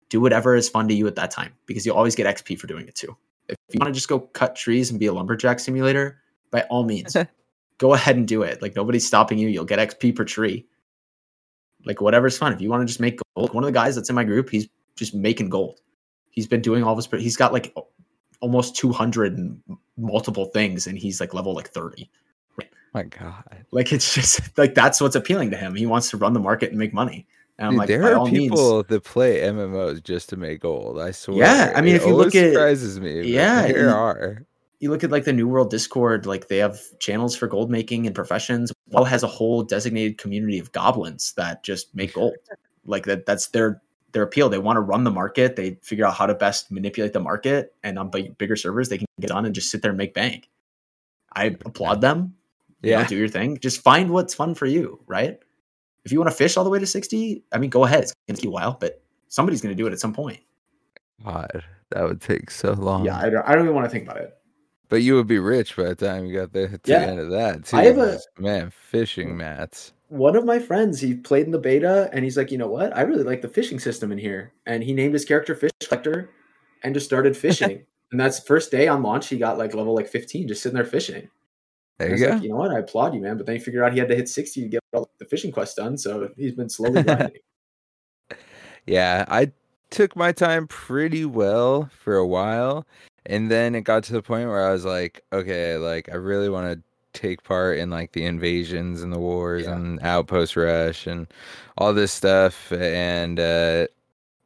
[0.09, 2.66] do whatever is fun to you at that time because you always get XP for
[2.66, 3.16] doing it too.
[3.49, 6.20] If you want to just go cut trees and be a lumberjack simulator,
[6.51, 7.16] by all means,
[7.78, 8.62] go ahead and do it.
[8.62, 9.49] Like nobody's stopping you.
[9.49, 10.66] You'll get XP per tree.
[11.85, 12.53] Like whatever's fun.
[12.53, 14.51] If you want to just make gold, one of the guys that's in my group,
[14.51, 15.80] he's just making gold.
[16.30, 17.74] He's been doing all this, but he's got like
[18.43, 19.62] almost 200 and
[19.97, 22.11] multiple things, and he's like level like 30.
[22.93, 23.64] My God.
[23.70, 25.74] Like it's just like that's what's appealing to him.
[25.74, 27.26] He wants to run the market and make money.
[27.59, 31.01] And Dude, like, there are people means, that play MMOs just to make gold.
[31.01, 31.38] I swear.
[31.38, 33.22] Yeah, I mean, it if you look at surprises me.
[33.22, 34.45] Yeah, there are.
[34.80, 38.07] You look at like the New World Discord, like they have channels for gold making
[38.07, 38.72] and professions.
[38.88, 42.34] Well, has a whole designated community of goblins that just make gold.
[42.84, 43.80] like that, that's their
[44.13, 44.49] their appeal.
[44.49, 45.57] They want to run the market.
[45.57, 49.07] They figure out how to best manipulate the market, and on bigger servers, they can
[49.21, 50.49] get on and just sit there and make bank.
[51.33, 52.35] I applaud them.
[52.83, 53.59] yeah, know, do your thing.
[53.59, 55.39] Just find what's fun for you, right?
[56.05, 58.03] If you want to fish all the way to 60, I mean, go ahead.
[58.03, 60.41] It's going to take a while, but somebody's going to do it at some point.
[61.25, 63.05] God, that would take so long.
[63.05, 64.37] Yeah, I don't, I don't even want to think about it.
[64.89, 67.01] But you would be rich by the time you got there to yeah.
[67.01, 67.77] the end of that, too.
[67.77, 69.93] I have a man fishing mats.
[70.13, 72.95] One of my friends, he played in the beta, and he's like, you know what?
[72.95, 76.29] I really like the fishing system in here, and he named his character Fish Collector,
[76.83, 77.87] and just started fishing.
[78.11, 79.29] and that's first day on launch.
[79.29, 81.31] He got like level like 15, just sitting there fishing.
[81.99, 82.33] There you go.
[82.35, 82.73] Like, you know what?
[82.73, 83.39] I applaud you, man.
[83.39, 85.51] But then he figured out he had to hit 60 to get all the fishing
[85.51, 85.97] quest done.
[85.97, 87.33] So he's been slowly grinding.
[88.87, 89.53] yeah, I
[89.89, 92.87] took my time pretty well for a while.
[93.25, 96.51] And then it got to the point where I was like, okay, like I really
[96.51, 96.83] want to
[97.13, 99.75] take part in like the invasions and the wars yeah.
[99.75, 101.27] and outpost rush and
[101.79, 102.73] all this stuff.
[102.73, 103.87] And uh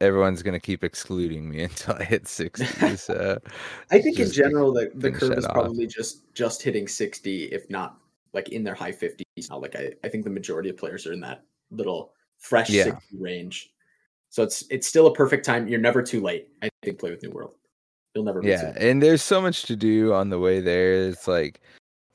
[0.01, 2.67] everyone's gonna keep excluding me until I hit sixty.
[2.97, 3.39] So
[3.91, 5.53] I think in general the, the curve is off.
[5.53, 7.99] probably just just hitting sixty, if not
[8.33, 9.59] like in their high fifties now.
[9.59, 12.85] Like I, I think the majority of players are in that little fresh yeah.
[12.85, 13.73] 60 range.
[14.31, 15.69] So it's it's still a perfect time.
[15.69, 16.49] You're never too late.
[16.63, 17.55] I think play with New World.
[18.15, 20.95] You'll never Yeah, and there's so much to do on the way there.
[21.09, 21.61] It's like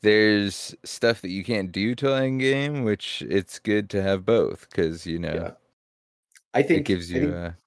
[0.04, 4.70] there's stuff that you can't do till end game, which it's good to have both
[4.70, 5.52] because you know yeah.
[6.54, 7.58] I think it gives you a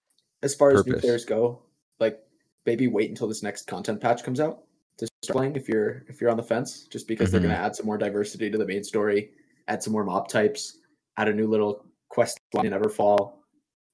[0.43, 0.87] as far purpose.
[0.87, 1.63] as new players go,
[2.01, 2.21] like
[2.67, 4.65] maybe wait until this next content patch comes out
[4.99, 7.33] to start playing if you're if you're on the fence, just because mm-hmm.
[7.33, 9.31] they're going to add some more diversity to the main story,
[9.69, 10.79] add some more mob types,
[11.17, 13.35] add a new little quest line in Everfall.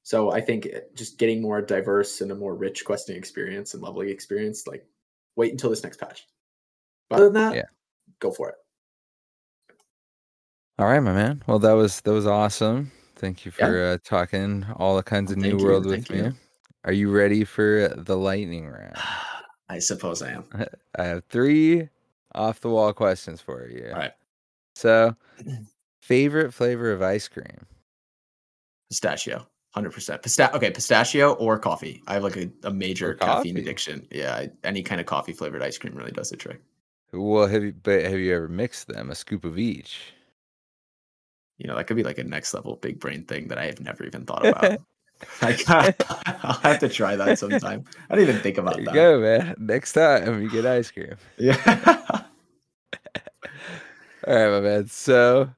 [0.03, 4.09] So I think just getting more diverse and a more rich questing experience and leveling
[4.09, 4.85] experience, like
[5.37, 6.27] wait until this next patch.
[7.09, 7.63] But other than that, yeah.
[8.21, 8.55] Go for it.
[10.79, 11.43] All right, my man.
[11.47, 12.91] Well, that was that was awesome.
[13.17, 13.93] Thank you for yeah.
[13.93, 16.33] uh, talking all the kinds of New you, World with me.
[16.85, 18.97] Are you ready for the lightning round?
[19.69, 20.45] I suppose I am.
[20.99, 21.89] I have three
[22.35, 23.91] off the wall questions for you.
[23.93, 24.13] All right.
[24.75, 25.15] So,
[26.01, 27.67] favorite flavor of ice cream?
[28.91, 29.47] Pistachio.
[29.77, 30.23] 100%.
[30.23, 32.03] Pista- okay, pistachio or coffee.
[32.09, 34.07] I have like a, a major caffeine addiction.
[34.11, 36.61] Yeah, I, any kind of coffee flavored ice cream really does the trick.
[37.13, 39.11] Well, have you but have you ever mixed them?
[39.11, 40.13] A scoop of each?
[41.61, 43.81] you know, that could be like a next level big brain thing that I have
[43.81, 44.81] never even thought about.
[45.43, 47.85] like, I'll have to try that sometime.
[48.09, 48.95] I didn't even think about there that.
[48.95, 49.55] go, man.
[49.59, 51.17] Next time you get ice cream.
[51.39, 51.59] Yeah.
[54.27, 54.87] All right, my man.
[54.87, 55.51] So,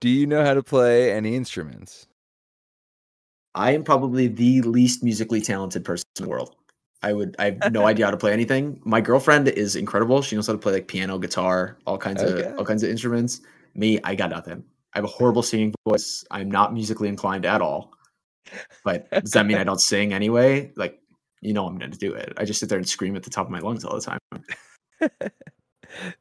[0.00, 2.06] do you know how to play any instruments?
[3.54, 6.56] I am probably the least musically talented person in the world.
[7.06, 8.80] I would I have no idea how to play anything.
[8.84, 10.22] My girlfriend is incredible.
[10.22, 12.48] She knows how to play like piano, guitar, all kinds okay.
[12.48, 13.40] of all kinds of instruments.
[13.74, 14.64] Me, I got nothing.
[14.92, 16.24] I have a horrible singing voice.
[16.32, 17.92] I'm not musically inclined at all.
[18.84, 20.72] But does that mean I don't sing anyway?
[20.76, 20.98] Like,
[21.42, 22.32] you know, I'm going to do it.
[22.38, 24.18] I just sit there and scream at the top of my lungs all the time.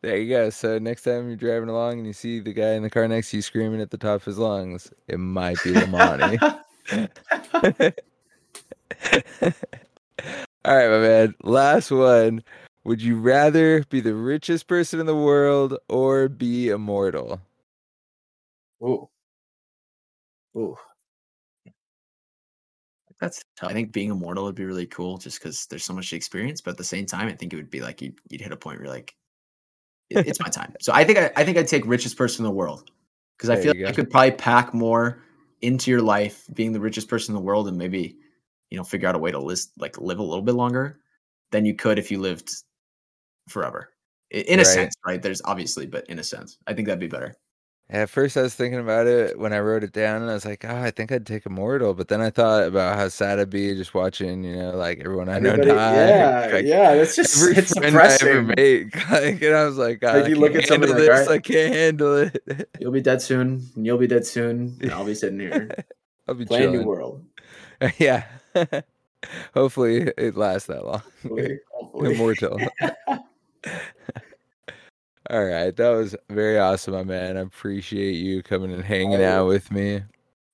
[0.01, 0.49] there you go.
[0.49, 3.31] So next time you're driving along and you see the guy in the car next
[3.31, 6.63] to you screaming at the top of his lungs, it might be Lemoni.
[10.65, 11.35] all right, my man.
[11.43, 12.43] Last one.
[12.83, 17.41] Would you rather be the richest person in the world or be immortal?
[18.83, 19.09] Ooh.
[20.57, 20.77] Ooh.
[23.19, 23.69] That's tough.
[23.69, 26.71] I think being immortal would be really cool just because there's so much experience, but
[26.71, 28.77] at the same time, I think it would be like you'd, you'd hit a point
[28.77, 29.15] where you're like,
[30.09, 30.73] it, it's my time.
[30.81, 32.91] So I think I, I think I'd take richest person in the world
[33.37, 33.87] because I feel like go.
[33.87, 35.23] I could probably pack more
[35.61, 38.17] into your life being the richest person in the world and maybe
[38.69, 40.99] you know figure out a way to list like live a little bit longer
[41.51, 42.49] than you could if you lived
[43.47, 43.89] forever.
[44.31, 44.65] In a right.
[44.65, 45.21] sense, right?
[45.21, 47.35] There's obviously, but in a sense, I think that'd be better.
[47.87, 50.43] At first, I was thinking about it when I wrote it down, and I was
[50.43, 53.51] like, "Oh, I think I'd take Immortal." But then I thought about how sad I'd
[53.51, 56.07] be just watching, you know, like everyone I Everybody, know die.
[56.07, 58.27] Yeah, like, yeah, it's just every it's friend depressing.
[58.27, 61.07] I ever made, like, and I was like, God, like you look at somebody this,
[61.07, 61.29] like, right?
[61.29, 62.69] I can't handle it.
[62.79, 65.69] You'll be dead soon, and you'll be dead soon, and I'll be sitting here.
[66.27, 67.23] I'll be playing New World.
[67.99, 68.23] yeah.
[69.53, 71.01] Hopefully, it lasts that long.
[71.23, 72.15] Hopefully, hopefully.
[72.15, 72.59] Immortal.
[75.31, 77.35] All right, that was very awesome, my man.
[77.35, 80.03] I appreciate you coming and hanging out with me.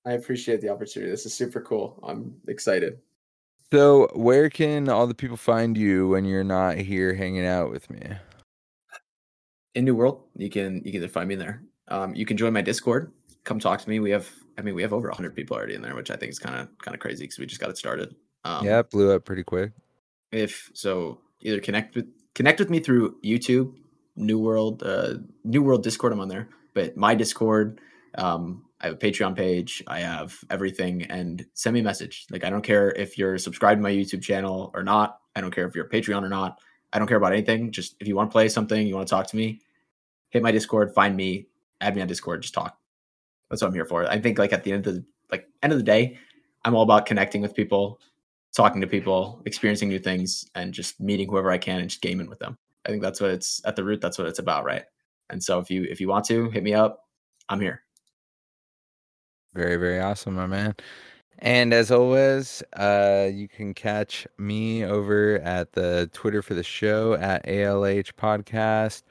[0.06, 1.12] I appreciate the opportunity.
[1.12, 2.00] This is super cool.
[2.04, 3.00] I'm excited.
[3.72, 7.90] So, where can all the people find you when you're not here hanging out with
[7.90, 8.02] me?
[9.76, 11.62] In New World, you can you can find me there.
[11.88, 13.12] Um, you can join my Discord.
[13.44, 14.00] Come talk to me.
[14.00, 14.30] We have,
[14.62, 16.56] I mean, we have over 100 people already in there, which I think is kind
[16.56, 18.16] of kind of crazy because we just got it started.
[18.46, 19.72] Um, yeah, it blew up pretty quick.
[20.32, 22.06] If so, either connect with
[22.36, 23.74] connect with me through YouTube
[24.16, 26.14] New World, uh, New World Discord.
[26.14, 27.82] I'm on there, but my Discord,
[28.16, 29.84] um, I have a Patreon page.
[29.88, 32.28] I have everything, and send me a message.
[32.30, 35.22] Like I don't care if you're subscribed to my YouTube channel or not.
[35.36, 36.60] I don't care if you're a Patreon or not.
[36.94, 37.72] I don't care about anything.
[37.72, 39.62] Just if you want to play something, you want to talk to me,
[40.30, 41.48] hit my Discord, find me,
[41.80, 42.78] add me on Discord, just talk.
[43.52, 44.10] That's what I'm here for.
[44.10, 46.18] I think like at the end of the like end of the day,
[46.64, 48.00] I'm all about connecting with people,
[48.56, 52.30] talking to people, experiencing new things, and just meeting whoever I can and just gaming
[52.30, 52.58] with them.
[52.86, 54.00] I think that's what it's at the root.
[54.00, 54.86] That's what it's about, right?
[55.30, 57.08] And so if you if you want to hit me up,
[57.50, 57.84] I'm here.
[59.54, 60.74] Very very awesome, my man.
[61.40, 67.16] And as always, uh, you can catch me over at the Twitter for the show
[67.16, 69.02] at ALH Podcast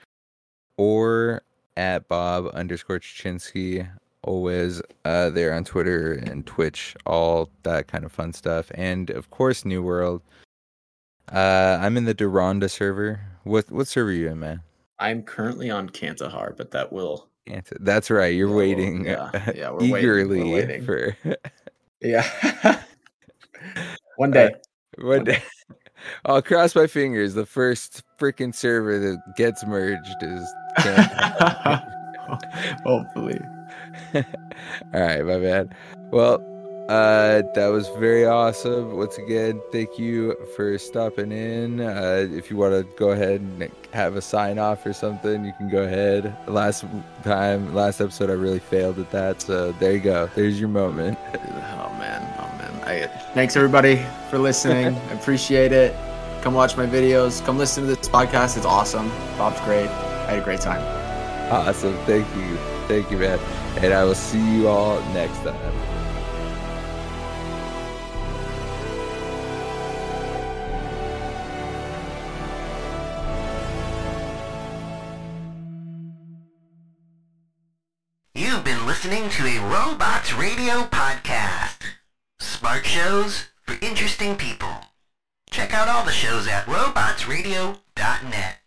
[0.78, 1.42] or
[1.76, 3.88] at Bob underscore Chichinske.
[4.22, 8.70] Always uh, there on Twitter and Twitch, all that kind of fun stuff.
[8.74, 10.20] And of course, New World.
[11.32, 13.20] Uh, I'm in the Diranda server.
[13.44, 14.62] What what server are you in, man?
[14.98, 17.28] I'm currently on Kantahar, but that will.
[17.80, 18.34] That's right.
[18.34, 20.86] You're waiting yeah, yeah, we're eagerly waiting.
[20.86, 21.32] We're waiting.
[21.32, 21.36] for.
[22.00, 22.82] yeah.
[24.16, 24.50] one day.
[24.98, 25.42] Uh, one day.
[26.24, 27.34] I'll cross my fingers.
[27.34, 30.46] The first freaking server that gets merged is.
[32.84, 33.40] Hopefully.
[34.94, 35.70] All right, my man.
[36.10, 36.42] Well,
[36.90, 38.96] uh, that was very awesome.
[38.96, 41.80] Once again, thank you for stopping in.
[41.80, 45.52] Uh, if you want to go ahead and have a sign off or something, you
[45.52, 46.36] can go ahead.
[46.48, 46.84] Last
[47.22, 49.40] time, last episode, I really failed at that.
[49.40, 50.28] So there you go.
[50.34, 51.16] There's your moment.
[51.34, 52.82] oh man, oh man.
[52.84, 54.96] I, thanks everybody for listening.
[54.96, 55.94] I appreciate it.
[56.42, 57.44] Come watch my videos.
[57.46, 58.56] Come listen to this podcast.
[58.56, 59.10] It's awesome.
[59.38, 59.88] Bob's great.
[59.88, 60.82] I had a great time.
[61.52, 61.94] Awesome.
[62.04, 62.56] Thank you.
[62.88, 63.38] Thank you, man.
[63.78, 66.00] And I will see you all next time.
[78.34, 81.82] You've been listening to a Robots Radio podcast.
[82.38, 84.74] Smart shows for interesting people.
[85.50, 88.59] Check out all the shows at robotsradio.net.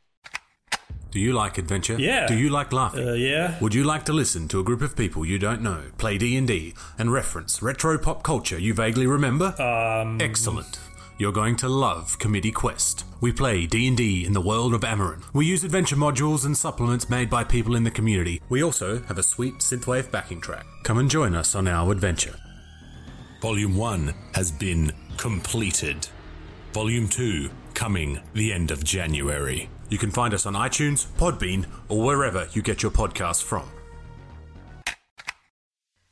[1.14, 1.96] Do you like adventure?
[2.00, 2.26] Yeah.
[2.26, 3.08] Do you like laughing?
[3.08, 3.60] Uh, yeah.
[3.60, 6.74] Would you like to listen to a group of people you don't know play D&D
[6.98, 9.54] and reference retro pop culture you vaguely remember?
[9.62, 10.80] Um Excellent.
[11.20, 13.06] You're going to love Committee Quest.
[13.22, 15.22] We play D&D in the world of Amrine.
[15.34, 18.42] We use adventure modules and supplements made by people in the community.
[18.50, 20.66] We also have a sweet synthwave backing track.
[20.84, 22.38] Come and join us on our adventure.
[23.40, 26.08] Volume 1 has been completed.
[26.74, 29.70] Volume 2 coming the end of January.
[29.90, 33.70] You can find us on iTunes, Podbean, or wherever you get your podcasts from.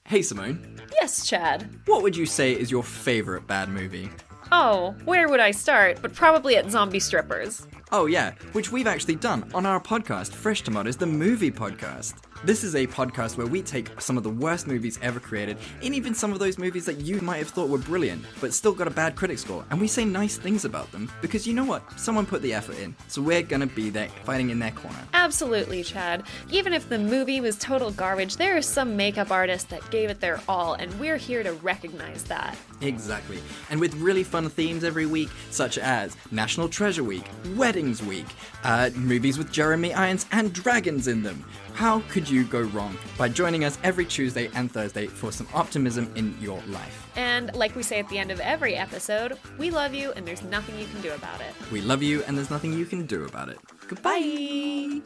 [0.05, 0.77] Hey Simone.
[0.99, 1.79] Yes, Chad.
[1.85, 4.09] What would you say is your favorite bad movie?
[4.51, 6.01] Oh, where would I start?
[6.01, 7.65] But probably at zombie strippers.
[7.93, 12.15] Oh, yeah, which we've actually done on our podcast, Fresh Tomatoes, the movie podcast.
[12.43, 15.93] This is a podcast where we take some of the worst movies ever created, and
[15.93, 18.87] even some of those movies that you might have thought were brilliant, but still got
[18.87, 21.83] a bad critic score, and we say nice things about them because you know what?
[21.99, 24.97] Someone put the effort in, so we're gonna be there fighting in their corner.
[25.13, 26.23] Absolutely, Chad.
[26.49, 30.19] Even if the movie was total garbage, there are some makeup artists that gave it
[30.19, 32.57] their all, and we're here to recognize that.
[32.81, 33.37] Exactly.
[33.69, 37.25] And with really fun themes every week, such as National Treasure Week,
[37.55, 38.25] Weddings Week,
[38.63, 41.45] uh, movies with Jeremy Irons and dragons in them.
[41.73, 46.11] How could you go wrong by joining us every Tuesday and Thursday for some optimism
[46.15, 47.09] in your life?
[47.15, 50.43] And like we say at the end of every episode, we love you and there's
[50.43, 51.53] nothing you can do about it.
[51.71, 53.59] We love you and there's nothing you can do about it.
[53.87, 54.19] Goodbye.
[54.19, 55.01] Bye.